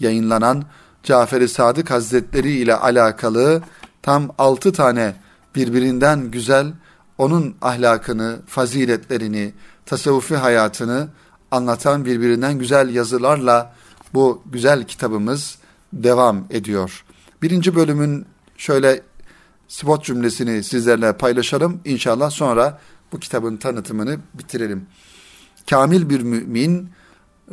yayınlanan 0.00 0.64
Cafer-i 1.02 1.48
Sadık 1.48 1.90
Hazretleri 1.90 2.50
ile 2.50 2.74
alakalı 2.74 3.62
tam 4.02 4.30
altı 4.38 4.72
tane 4.72 5.14
birbirinden 5.54 6.30
güzel 6.30 6.72
onun 7.18 7.54
ahlakını, 7.62 8.38
faziletlerini, 8.46 9.52
tasavvufi 9.86 10.36
hayatını 10.36 11.08
anlatan 11.50 12.04
birbirinden 12.04 12.58
güzel 12.58 12.94
yazılarla 12.94 13.74
bu 14.14 14.42
güzel 14.46 14.84
kitabımız 14.84 15.58
devam 15.92 16.44
ediyor. 16.50 17.04
Birinci 17.42 17.74
bölümün 17.74 18.26
şöyle 18.56 19.00
spot 19.68 20.04
cümlesini 20.04 20.64
sizlerle 20.64 21.12
paylaşalım. 21.12 21.80
İnşallah 21.84 22.30
sonra 22.30 22.80
bu 23.12 23.18
kitabın 23.20 23.56
tanıtımını 23.56 24.18
bitirelim. 24.34 24.86
Kamil 25.70 26.10
bir 26.10 26.20
mümin 26.20 26.90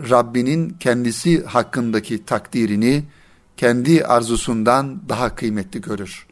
Rabbinin 0.10 0.69
kendisi 0.69 1.45
hakkındaki 1.45 2.25
takdirini 2.25 3.04
kendi 3.58 4.06
arzusundan 4.06 5.10
daha 5.10 5.36
kıymetli 5.36 5.82
görür. 5.82 6.28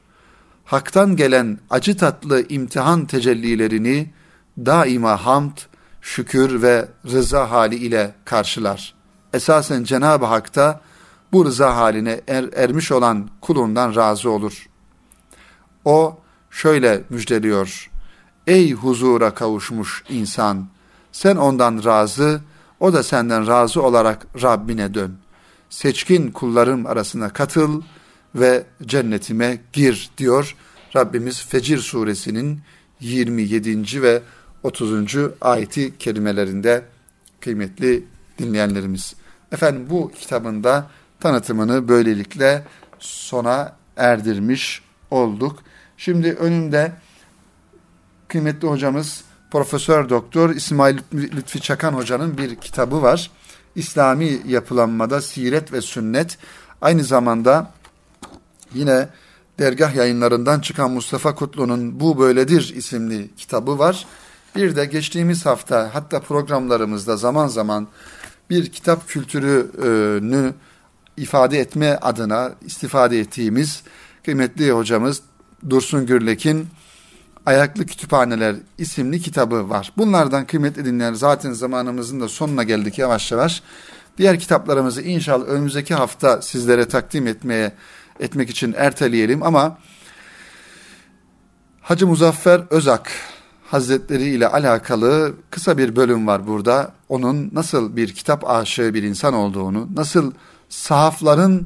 Hak'tan 0.65 1.15
gelen 1.15 1.59
acı 1.69 1.97
tatlı 1.97 2.47
imtihan 2.47 3.05
tecellilerini 3.05 4.13
daima 4.57 5.25
hamd, 5.25 5.57
şükür 6.01 6.61
ve 6.61 6.87
rıza 7.11 7.51
hali 7.51 7.75
ile 7.75 8.15
karşılar. 8.25 8.95
Esasen 9.33 9.83
Cenab-ı 9.83 10.25
Hak 10.25 10.55
da 10.55 10.81
bu 11.31 11.45
rıza 11.45 11.75
haline 11.75 12.21
er, 12.27 12.45
ermiş 12.55 12.91
olan 12.91 13.29
kulundan 13.41 13.95
razı 13.95 14.29
olur. 14.29 14.67
O 15.85 16.19
şöyle 16.51 17.03
müjdeliyor. 17.09 17.89
Ey 18.47 18.71
huzura 18.71 19.33
kavuşmuş 19.33 20.03
insan! 20.09 20.67
Sen 21.11 21.35
ondan 21.35 21.83
razı, 21.83 22.41
o 22.79 22.93
da 22.93 23.03
senden 23.03 23.47
razı 23.47 23.81
olarak 23.81 24.27
Rabbine 24.41 24.93
dön. 24.93 25.17
Seçkin 25.69 26.31
kullarım 26.31 26.85
arasına 26.85 27.29
katıl 27.29 27.81
ve 28.35 28.63
cennetime 28.85 29.61
gir 29.73 30.09
diyor 30.17 30.55
Rabbimiz 30.95 31.45
Fecir 31.45 31.77
suresinin 31.77 32.59
27. 32.99 34.01
ve 34.01 34.21
30. 34.63 35.15
ayeti 35.41 35.97
kelimelerinde 35.97 36.85
kıymetli 37.39 38.03
dinleyenlerimiz. 38.39 39.15
Efendim 39.51 39.85
bu 39.89 40.11
kitabında 40.11 40.89
tanıtımını 41.19 41.87
böylelikle 41.87 42.63
sona 42.99 43.75
erdirmiş 43.97 44.81
olduk. 45.11 45.59
Şimdi 46.03 46.33
önümde 46.33 46.91
kıymetli 48.27 48.67
hocamız 48.67 49.23
Profesör 49.51 50.09
Doktor 50.09 50.49
İsmail 50.49 50.97
Lütfi 51.13 51.61
Çakan 51.61 51.93
hocanın 51.93 52.37
bir 52.37 52.55
kitabı 52.55 53.01
var. 53.01 53.31
İslami 53.75 54.41
yapılanmada 54.47 55.21
siret 55.21 55.73
ve 55.73 55.81
sünnet. 55.81 56.37
Aynı 56.81 57.03
zamanda 57.03 57.71
yine 58.73 59.09
dergah 59.59 59.95
yayınlarından 59.95 60.59
çıkan 60.59 60.91
Mustafa 60.91 61.35
Kutlu'nun 61.35 61.99
Bu 61.99 62.19
Böyledir 62.19 62.73
isimli 62.75 63.35
kitabı 63.35 63.79
var. 63.79 64.05
Bir 64.55 64.75
de 64.75 64.85
geçtiğimiz 64.85 65.45
hafta 65.45 65.89
hatta 65.93 66.19
programlarımızda 66.19 67.17
zaman 67.17 67.47
zaman 67.47 67.87
bir 68.49 68.71
kitap 68.71 69.07
kültürünü 69.07 70.53
ifade 71.17 71.59
etme 71.59 71.97
adına 72.01 72.51
istifade 72.65 73.19
ettiğimiz 73.19 73.83
kıymetli 74.23 74.71
hocamız 74.71 75.21
Dursun 75.69 76.05
Gürlek'in 76.05 76.67
Ayaklı 77.45 77.85
Kütüphaneler 77.85 78.55
isimli 78.77 79.21
kitabı 79.21 79.69
var. 79.69 79.93
Bunlardan 79.97 80.47
kıymetli 80.47 80.85
dinleyenler 80.85 81.13
zaten 81.13 81.51
zamanımızın 81.51 82.21
da 82.21 82.29
sonuna 82.29 82.63
geldik 82.63 82.99
yavaş 82.99 83.31
yavaş. 83.31 83.63
Diğer 84.17 84.39
kitaplarımızı 84.39 85.01
inşallah 85.01 85.45
önümüzdeki 85.45 85.93
hafta 85.93 86.41
sizlere 86.41 86.87
takdim 86.87 87.27
etmeye 87.27 87.71
etmek 88.19 88.49
için 88.49 88.73
erteleyelim 88.77 89.43
ama 89.43 89.77
Hacı 91.81 92.07
Muzaffer 92.07 92.61
Özak 92.69 93.11
Hazretleri 93.65 94.23
ile 94.23 94.47
alakalı 94.47 95.33
kısa 95.49 95.77
bir 95.77 95.95
bölüm 95.95 96.27
var 96.27 96.47
burada. 96.47 96.91
Onun 97.09 97.49
nasıl 97.53 97.95
bir 97.95 98.13
kitap 98.13 98.49
aşığı 98.49 98.93
bir 98.93 99.03
insan 99.03 99.33
olduğunu, 99.33 99.87
nasıl 99.95 100.31
sahafların 100.69 101.65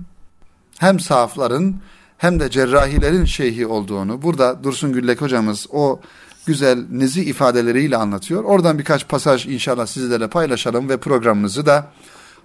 hem 0.79 0.99
sahafların 0.99 1.75
hem 2.17 2.39
de 2.39 2.49
cerrahilerin 2.49 3.25
şeyhi 3.25 3.67
olduğunu 3.67 4.21
burada 4.21 4.63
Dursun 4.63 4.93
Güllek 4.93 5.21
hocamız 5.21 5.67
o 5.71 5.99
güzel 6.45 6.85
nezi 6.91 7.23
ifadeleriyle 7.23 7.97
anlatıyor. 7.97 8.43
Oradan 8.43 8.79
birkaç 8.79 9.07
pasaj 9.07 9.45
inşallah 9.45 9.85
sizlerle 9.85 10.27
paylaşalım 10.27 10.89
ve 10.89 10.97
programımızı 10.97 11.65
da 11.65 11.91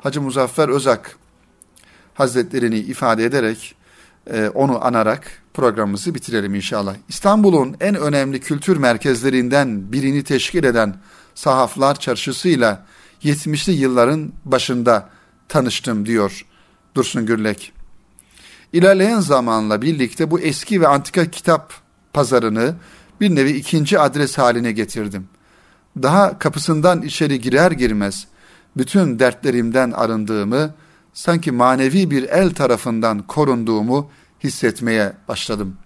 Hacı 0.00 0.20
Muzaffer 0.20 0.68
Özak 0.68 1.16
Hazretlerini 2.14 2.78
ifade 2.78 3.24
ederek 3.24 3.74
e, 4.30 4.48
onu 4.48 4.84
anarak 4.84 5.42
programımızı 5.54 6.14
bitirelim 6.14 6.54
inşallah. 6.54 6.94
İstanbul'un 7.08 7.76
en 7.80 7.94
önemli 7.94 8.40
kültür 8.40 8.76
merkezlerinden 8.76 9.92
birini 9.92 10.24
teşkil 10.24 10.64
eden 10.64 10.96
Sahaflar 11.34 11.94
Çarşısı'yla 11.94 12.86
70'li 13.24 13.72
yılların 13.72 14.32
başında 14.44 15.08
tanıştım 15.48 16.06
diyor 16.06 16.46
Dursun 16.94 17.26
Gürlek. 17.26 17.72
İlerleyen 18.72 19.20
zamanla 19.20 19.82
birlikte 19.82 20.30
bu 20.30 20.40
eski 20.40 20.80
ve 20.80 20.88
antika 20.88 21.30
kitap 21.30 21.72
pazarını 22.12 22.74
bir 23.20 23.34
nevi 23.34 23.50
ikinci 23.50 23.98
adres 23.98 24.38
haline 24.38 24.72
getirdim. 24.72 25.28
Daha 26.02 26.38
kapısından 26.38 27.02
içeri 27.02 27.40
girer 27.40 27.70
girmez 27.70 28.26
bütün 28.76 29.18
dertlerimden 29.18 29.90
arındığımı, 29.90 30.74
sanki 31.12 31.52
manevi 31.52 32.10
bir 32.10 32.22
el 32.22 32.54
tarafından 32.54 33.26
korunduğumu 33.26 34.10
hissetmeye 34.44 35.12
başladım. 35.28 35.76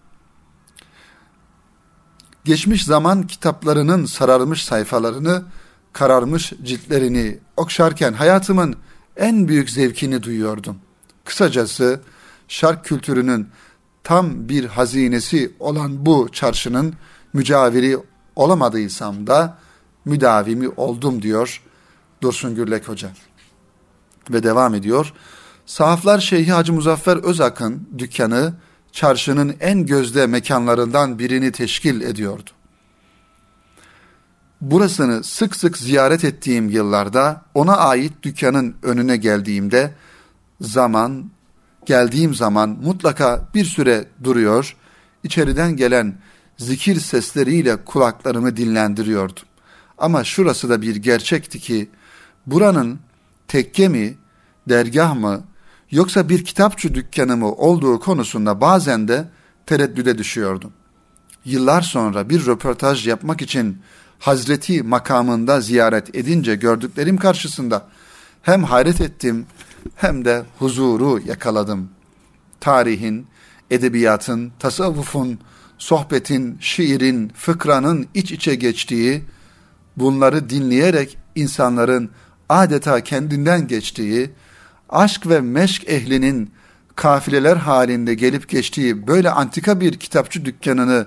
Geçmiş 2.45 2.85
zaman 2.85 3.27
kitaplarının 3.27 4.07
sararmış 4.07 4.65
sayfalarını, 4.65 5.45
kararmış 5.93 6.53
ciltlerini 6.63 7.39
okşarken 7.57 8.13
hayatımın 8.13 8.77
en 9.17 9.49
büyük 9.49 9.71
zevkini 9.71 10.23
duyuyordum. 10.23 10.77
Kısacası 11.25 12.01
şark 12.49 12.85
kültürünün 12.85 13.49
tam 14.05 14.49
bir 14.49 14.65
hazinesi 14.65 15.53
olan 15.61 16.07
bu 16.07 16.29
çarşının 16.33 16.95
mücaviri 17.33 17.99
olamadıysam 18.37 19.27
da 19.27 19.59
müdavimi 20.05 20.69
oldum 20.69 21.23
diyor 21.23 21.63
Dursun 22.23 22.55
Gürlek 22.55 22.89
Hoca. 22.89 23.11
Ve 24.31 24.43
devam 24.43 24.75
ediyor. 24.75 25.13
Sahaflar 25.67 26.19
Şeyhi 26.19 26.53
Hacı 26.53 26.73
Muzaffer 26.73 27.17
Özak'ın 27.17 27.89
dükkanı 27.99 28.55
çarşının 28.93 29.57
en 29.61 29.87
gözde 29.87 30.27
mekanlarından 30.27 31.19
birini 31.19 31.53
teşkil 31.53 32.01
ediyordu. 32.01 32.51
Burasını 34.61 35.25
sık 35.25 35.57
sık 35.57 35.79
ziyaret 35.79 36.25
ettiğim 36.25 36.69
yıllarda 36.69 37.45
ona 37.55 37.77
ait 37.77 38.13
dükkanın 38.23 38.77
önüne 38.83 39.17
geldiğimde 39.17 39.95
zaman 40.61 41.31
geldiğim 41.87 42.35
zaman 42.35 42.79
mutlaka 42.83 43.49
bir 43.55 43.65
süre 43.65 44.05
duruyor, 44.25 44.77
içeriden 45.25 45.77
gelen 45.77 46.19
zikir 46.57 47.01
sesleriyle 47.01 47.85
kulaklarımı 47.85 48.57
dinlendiriyordum. 48.57 49.45
Ama 49.99 50.25
şurası 50.25 50.69
da 50.71 50.83
bir 50.83 50.97
gerçekti 50.97 51.61
ki 51.61 51.91
buranın 52.47 52.99
tekke 53.49 53.89
mi, 53.89 54.17
dergah 54.69 55.15
mı, 55.15 55.45
yoksa 55.91 56.29
bir 56.29 56.45
kitapçı 56.45 56.95
dükkanı 56.95 57.37
mı 57.37 57.53
olduğu 57.53 58.01
konusunda 58.01 58.61
bazen 58.61 59.09
de 59.09 59.29
tereddüde 59.67 60.19
düşüyordum. 60.19 60.73
Yıllar 61.45 61.83
sonra 61.83 62.29
bir 62.29 62.47
röportaj 62.47 63.07
yapmak 63.07 63.43
için 63.43 63.79
Hazreti 64.19 64.83
makamında 64.83 65.61
ziyaret 65.61 66.15
edince 66.15 66.57
gördüklerim 66.57 67.17
karşısında 67.17 67.87
hem 68.43 68.65
hayret 68.65 69.01
ettim 69.01 69.47
hem 69.95 70.25
de 70.25 70.43
huzuru 70.59 71.21
yakaladım. 71.27 71.89
Tarihin, 72.61 73.27
edebiyatın, 73.71 74.53
tasavvufun, 74.59 75.39
sohbetin, 75.79 76.59
şiirin, 76.61 77.29
fıkranın 77.29 78.07
iç 78.15 78.33
içe 78.33 78.55
geçtiği, 78.55 79.25
bunları 79.97 80.51
dinleyerek 80.51 81.19
insanların 81.35 82.11
adeta 82.49 83.01
kendinden 83.01 83.69
geçtiği, 83.69 84.31
aşk 84.89 85.27
ve 85.27 85.41
meşk 85.41 85.89
ehlinin 85.89 86.51
kafileler 86.97 87.57
halinde 87.57 88.15
gelip 88.15 88.49
geçtiği 88.49 89.07
böyle 89.07 89.31
antika 89.31 89.81
bir 89.81 89.99
kitapçı 89.99 90.45
dükkanını 90.45 91.07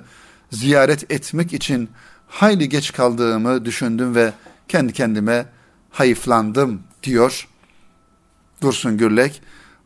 ziyaret 0.51 1.11
etmek 1.11 1.53
için 1.53 1.89
hayli 2.27 2.69
geç 2.69 2.93
kaldığımı 2.93 3.65
düşündüm 3.65 4.15
ve 4.15 4.33
kendi 4.67 4.93
kendime 4.93 5.45
hayıflandım 5.89 6.81
diyor 7.03 7.47
Dursun 8.61 8.97
Gürlek. 8.97 9.41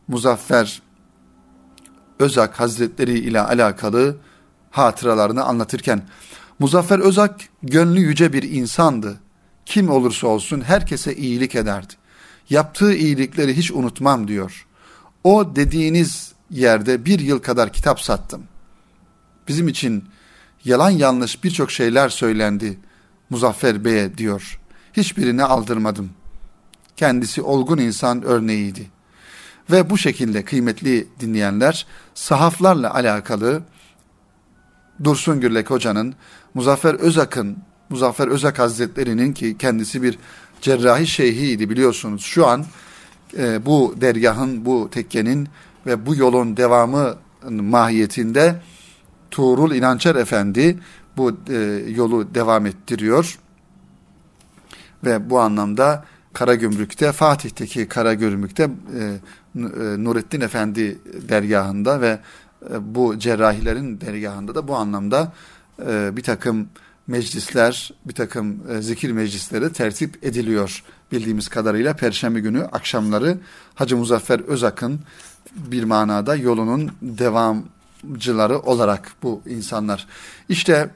Muzaffer 0.08 0.82
Özak 2.18 2.60
Hazretleri 2.60 3.18
ile 3.18 3.40
alakalı 3.40 4.16
hatıralarını 4.70 5.44
anlatırken 5.44 6.02
Muzaffer 6.58 6.98
Özak 6.98 7.40
gönlü 7.62 8.00
yüce 8.00 8.32
bir 8.32 8.42
insandı. 8.42 9.20
Kim 9.66 9.90
olursa 9.90 10.26
olsun 10.26 10.60
herkese 10.60 11.16
iyilik 11.16 11.54
ederdi. 11.54 11.94
Yaptığı 12.50 12.94
iyilikleri 12.94 13.56
hiç 13.56 13.72
unutmam 13.72 14.28
diyor. 14.28 14.66
O 15.24 15.56
dediğiniz 15.56 16.32
yerde 16.50 17.04
bir 17.04 17.20
yıl 17.20 17.38
kadar 17.38 17.72
kitap 17.72 18.00
sattım. 18.00 18.44
Bizim 19.48 19.68
için 19.68 20.04
yalan 20.64 20.90
yanlış 20.90 21.44
birçok 21.44 21.70
şeyler 21.70 22.08
söylendi 22.08 22.78
Muzaffer 23.30 23.84
Bey'e 23.84 24.18
diyor. 24.18 24.60
Hiçbirini 24.92 25.44
aldırmadım. 25.44 26.10
Kendisi 26.96 27.42
olgun 27.42 27.78
insan 27.78 28.22
örneğiydi. 28.22 28.90
Ve 29.70 29.90
bu 29.90 29.98
şekilde 29.98 30.44
kıymetli 30.44 31.08
dinleyenler 31.20 31.86
sahaflarla 32.14 32.94
alakalı 32.94 33.62
Dursun 35.04 35.40
Gürlek 35.40 35.70
Hoca'nın, 35.70 36.14
Muzaffer 36.54 36.94
Özak'ın, 36.94 37.58
Muzaffer 37.90 38.28
Özak 38.28 38.58
Hazretleri'nin 38.58 39.32
ki 39.32 39.58
kendisi 39.58 40.02
bir 40.02 40.18
cerrahi 40.60 41.06
şeyhiydi 41.06 41.70
biliyorsunuz. 41.70 42.22
Şu 42.22 42.46
an 42.46 42.64
e, 43.38 43.66
bu 43.66 43.94
dergahın, 44.00 44.64
bu 44.64 44.88
tekkenin 44.90 45.48
ve 45.86 46.06
bu 46.06 46.14
yolun 46.14 46.56
devamı 46.56 47.14
mahiyetinde 47.50 48.60
Tuğrul 49.30 49.74
İnançer 49.74 50.14
Efendi 50.14 50.78
bu 51.16 51.32
e, 51.50 51.56
yolu 51.88 52.34
devam 52.34 52.66
ettiriyor. 52.66 53.38
Ve 55.04 55.30
bu 55.30 55.40
anlamda 55.40 56.04
Karagümrük'te, 56.34 57.12
Fatih'teki 57.12 57.88
Karagümrük'te 57.88 58.62
e, 58.62 58.68
e, 58.68 59.18
Nurettin 60.04 60.40
Efendi 60.40 60.98
dergahında 61.28 62.00
ve 62.00 62.20
e, 62.70 62.94
bu 62.94 63.18
cerrahilerin 63.18 64.00
dergahında 64.00 64.54
da 64.54 64.68
bu 64.68 64.76
anlamda 64.76 65.32
e, 65.86 66.16
bir 66.16 66.22
takım 66.22 66.68
meclisler, 67.06 67.92
bir 68.04 68.14
takım 68.14 68.70
e, 68.70 68.82
zikir 68.82 69.10
meclisleri 69.10 69.72
tertip 69.72 70.24
ediliyor. 70.24 70.82
Bildiğimiz 71.12 71.48
kadarıyla 71.48 71.94
Perşembe 71.96 72.40
günü 72.40 72.64
akşamları 72.64 73.38
Hacı 73.74 73.96
Muzaffer 73.96 74.40
Özak'ın 74.40 75.00
bir 75.56 75.84
manada 75.84 76.36
yolunun 76.36 76.90
devamcıları 77.02 78.58
olarak 78.58 79.12
bu 79.22 79.42
insanlar. 79.46 80.06
İşte 80.48 80.90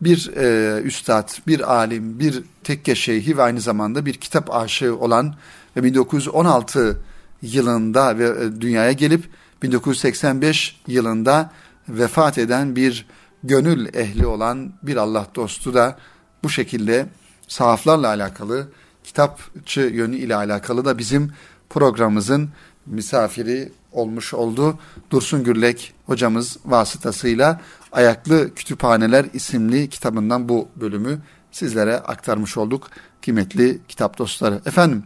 bir 0.00 0.30
e, 0.36 0.80
üstad, 0.82 1.28
bir 1.46 1.72
alim, 1.74 2.18
bir 2.18 2.42
tekke 2.64 2.94
şeyhi 2.94 3.36
ve 3.36 3.42
aynı 3.42 3.60
zamanda 3.60 4.06
bir 4.06 4.14
kitap 4.14 4.54
aşığı 4.54 4.96
olan 4.96 5.34
ve 5.76 5.84
1916 5.84 7.00
yılında 7.42 8.18
ve 8.18 8.24
e, 8.24 8.60
dünyaya 8.60 8.92
gelip 8.92 9.24
1985 9.62 10.80
yılında 10.86 11.52
vefat 11.88 12.38
eden 12.38 12.76
bir 12.76 13.06
gönül 13.44 13.94
ehli 13.94 14.26
olan 14.26 14.72
bir 14.82 14.96
Allah 14.96 15.26
dostu 15.34 15.74
da 15.74 15.98
bu 16.42 16.50
şekilde 16.50 17.06
sahaflarla 17.48 18.08
alakalı, 18.08 18.68
kitapçı 19.04 19.80
yönü 19.80 20.16
ile 20.16 20.36
alakalı 20.36 20.84
da 20.84 20.98
bizim 20.98 21.32
programımızın 21.70 22.50
misafiri 22.86 23.72
olmuş 23.92 24.34
oldu. 24.34 24.78
Dursun 25.10 25.44
Gürlek 25.44 25.94
hocamız 26.06 26.56
vasıtasıyla 26.64 27.60
Ayaklı 27.92 28.54
Kütüphaneler 28.54 29.26
isimli 29.32 29.88
kitabından 29.88 30.48
bu 30.48 30.68
bölümü 30.76 31.18
sizlere 31.50 31.96
aktarmış 31.96 32.56
olduk 32.56 32.90
kıymetli 33.22 33.80
kitap 33.88 34.18
dostları. 34.18 34.60
Efendim 34.66 35.02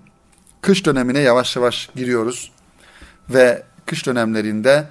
kış 0.61 0.87
dönemine 0.87 1.19
yavaş 1.19 1.57
yavaş 1.57 1.91
giriyoruz 1.97 2.53
ve 3.31 3.63
kış 3.87 4.07
dönemlerinde 4.07 4.89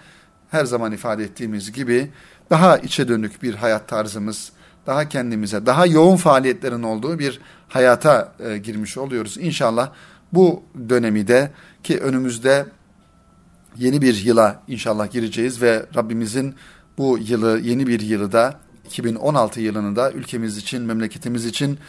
her 0.52 0.66
zaman 0.66 0.92
ifade 0.92 1.24
ettiğimiz 1.24 1.72
gibi 1.72 2.12
daha 2.50 2.78
içe 2.78 3.08
dönük 3.08 3.44
bir 3.44 3.56
hayat 3.56 3.88
tarzımız, 3.88 4.52
daha 4.88 5.10
kendimize, 5.10 5.66
daha 5.66 5.86
yoğun 5.86 6.18
faaliyetlerin 6.18 6.84
olduğu 6.84 7.20
bir 7.20 7.42
hayata 7.68 8.34
e, 8.40 8.58
girmiş 8.58 8.98
oluyoruz. 8.98 9.38
İnşallah 9.38 9.92
bu 10.34 10.64
dönemi 10.90 11.28
de 11.28 11.52
ki 11.84 12.00
önümüzde 12.00 12.66
yeni 13.78 14.02
bir 14.02 14.24
yıla 14.24 14.64
inşallah 14.68 15.12
gireceğiz 15.12 15.62
ve 15.62 15.86
Rabbimizin 15.96 16.56
bu 16.98 17.18
yılı, 17.18 17.60
yeni 17.60 17.88
bir 17.88 18.00
yılı 18.00 18.32
da 18.32 18.60
2016 18.86 19.62
yılını 19.62 19.96
da 19.96 20.12
ülkemiz 20.12 20.58
için, 20.58 20.82
memleketimiz 20.82 21.46
için 21.46 21.80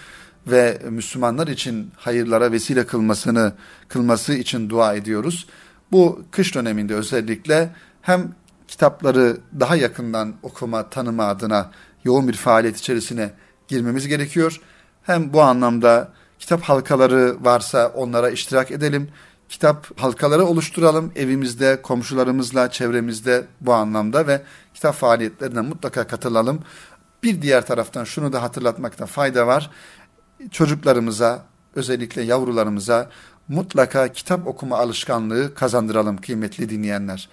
ve 0.46 0.82
Müslümanlar 0.90 1.48
için 1.48 1.90
hayırlara 1.96 2.52
vesile 2.52 2.86
kılmasını 2.86 3.52
kılması 3.88 4.34
için 4.34 4.70
dua 4.70 4.94
ediyoruz. 4.94 5.46
Bu 5.92 6.22
kış 6.30 6.54
döneminde 6.54 6.94
özellikle 6.94 7.70
hem 8.02 8.34
kitapları 8.68 9.36
daha 9.60 9.76
yakından 9.76 10.34
okuma, 10.42 10.90
tanıma 10.90 11.24
adına 11.24 11.70
yoğun 12.04 12.28
bir 12.28 12.32
faaliyet 12.32 12.76
içerisine 12.76 13.30
girmemiz 13.68 14.08
gerekiyor. 14.08 14.60
Hem 15.02 15.32
bu 15.32 15.42
anlamda 15.42 16.12
kitap 16.38 16.62
halkaları 16.62 17.36
varsa 17.40 17.88
onlara 17.88 18.30
iştirak 18.30 18.70
edelim. 18.70 19.08
Kitap 19.48 20.00
halkaları 20.00 20.44
oluşturalım 20.44 21.12
evimizde, 21.16 21.82
komşularımızla, 21.82 22.70
çevremizde 22.70 23.44
bu 23.60 23.72
anlamda 23.74 24.26
ve 24.26 24.42
kitap 24.74 24.94
faaliyetlerine 24.94 25.60
mutlaka 25.60 26.06
katılalım. 26.06 26.62
Bir 27.22 27.42
diğer 27.42 27.66
taraftan 27.66 28.04
şunu 28.04 28.32
da 28.32 28.42
hatırlatmakta 28.42 29.06
fayda 29.06 29.46
var. 29.46 29.70
Çocuklarımıza, 30.50 31.44
özellikle 31.74 32.22
yavrularımıza 32.22 33.10
mutlaka 33.48 34.08
kitap 34.08 34.46
okuma 34.46 34.78
alışkanlığı 34.78 35.54
kazandıralım 35.54 36.16
kıymetli 36.16 36.68
dinleyenler. 36.68 37.28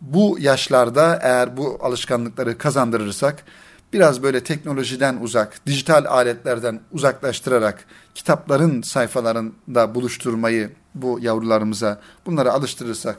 Bu 0.00 0.36
yaşlarda 0.40 1.18
eğer 1.22 1.56
bu 1.56 1.78
alışkanlıkları 1.82 2.58
kazandırırsak 2.58 3.44
biraz 3.92 4.22
böyle 4.22 4.44
teknolojiden 4.44 5.16
uzak, 5.20 5.66
dijital 5.66 6.04
aletlerden 6.04 6.80
uzaklaştırarak 6.92 7.84
kitapların 8.14 8.82
sayfalarında 8.82 9.94
buluşturmayı 9.94 10.72
bu 11.02 11.18
yavrularımıza 11.22 12.00
bunları 12.26 12.52
alıştırırsak 12.52 13.16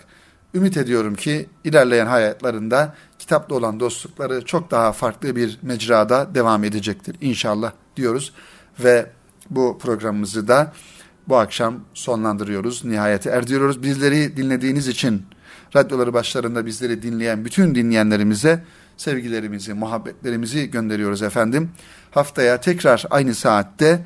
ümit 0.54 0.78
ediyorum 0.78 1.16
ki 1.16 1.50
ilerleyen 1.64 2.06
hayatlarında 2.06 2.96
kitapla 3.20 3.56
olan 3.56 3.80
dostlukları 3.80 4.46
çok 4.46 4.72
daha 4.72 4.92
farklı 4.92 5.36
bir 5.36 5.60
mecrada 5.62 6.36
devam 6.36 6.64
edecektir 6.64 7.16
inşallah 7.22 7.72
diyoruz 7.96 8.34
ve 8.80 9.12
bu 9.50 9.78
programımızı 9.80 10.48
da 10.48 10.74
bu 11.28 11.38
akşam 11.38 11.80
sonlandırıyoruz, 11.94 12.86
nihayete 12.86 13.30
erdiriyoruz. 13.30 13.84
Bizleri 13.84 14.38
dinlediğiniz 14.38 14.88
için 14.88 15.26
radyoları 15.76 16.14
başlarında 16.14 16.66
bizleri 16.66 17.02
dinleyen 17.02 17.46
bütün 17.46 17.76
dinleyenlerimize 17.76 18.64
sevgilerimizi, 18.98 19.74
muhabbetlerimizi 19.74 20.72
gönderiyoruz 20.72 21.22
efendim. 21.22 21.72
Haftaya 22.12 22.62
tekrar 22.62 23.06
aynı 23.10 23.36
saatte 23.36 24.06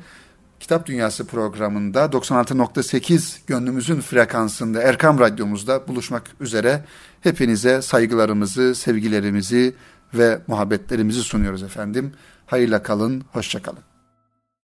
Kitap 0.62 0.86
Dünyası 0.86 1.26
programında 1.26 2.04
96.8 2.04 3.38
gönlümüzün 3.46 4.00
frekansında 4.00 4.82
Erkam 4.82 5.18
Radyomuzda 5.18 5.88
buluşmak 5.88 6.22
üzere 6.40 6.84
hepinize 7.20 7.82
saygılarımızı, 7.82 8.74
sevgilerimizi 8.74 9.74
ve 10.14 10.38
muhabbetlerimizi 10.46 11.22
sunuyoruz 11.22 11.62
efendim. 11.62 12.12
Hayırla 12.46 12.82
kalın, 12.82 13.24
hoşçakalın. 13.32 13.91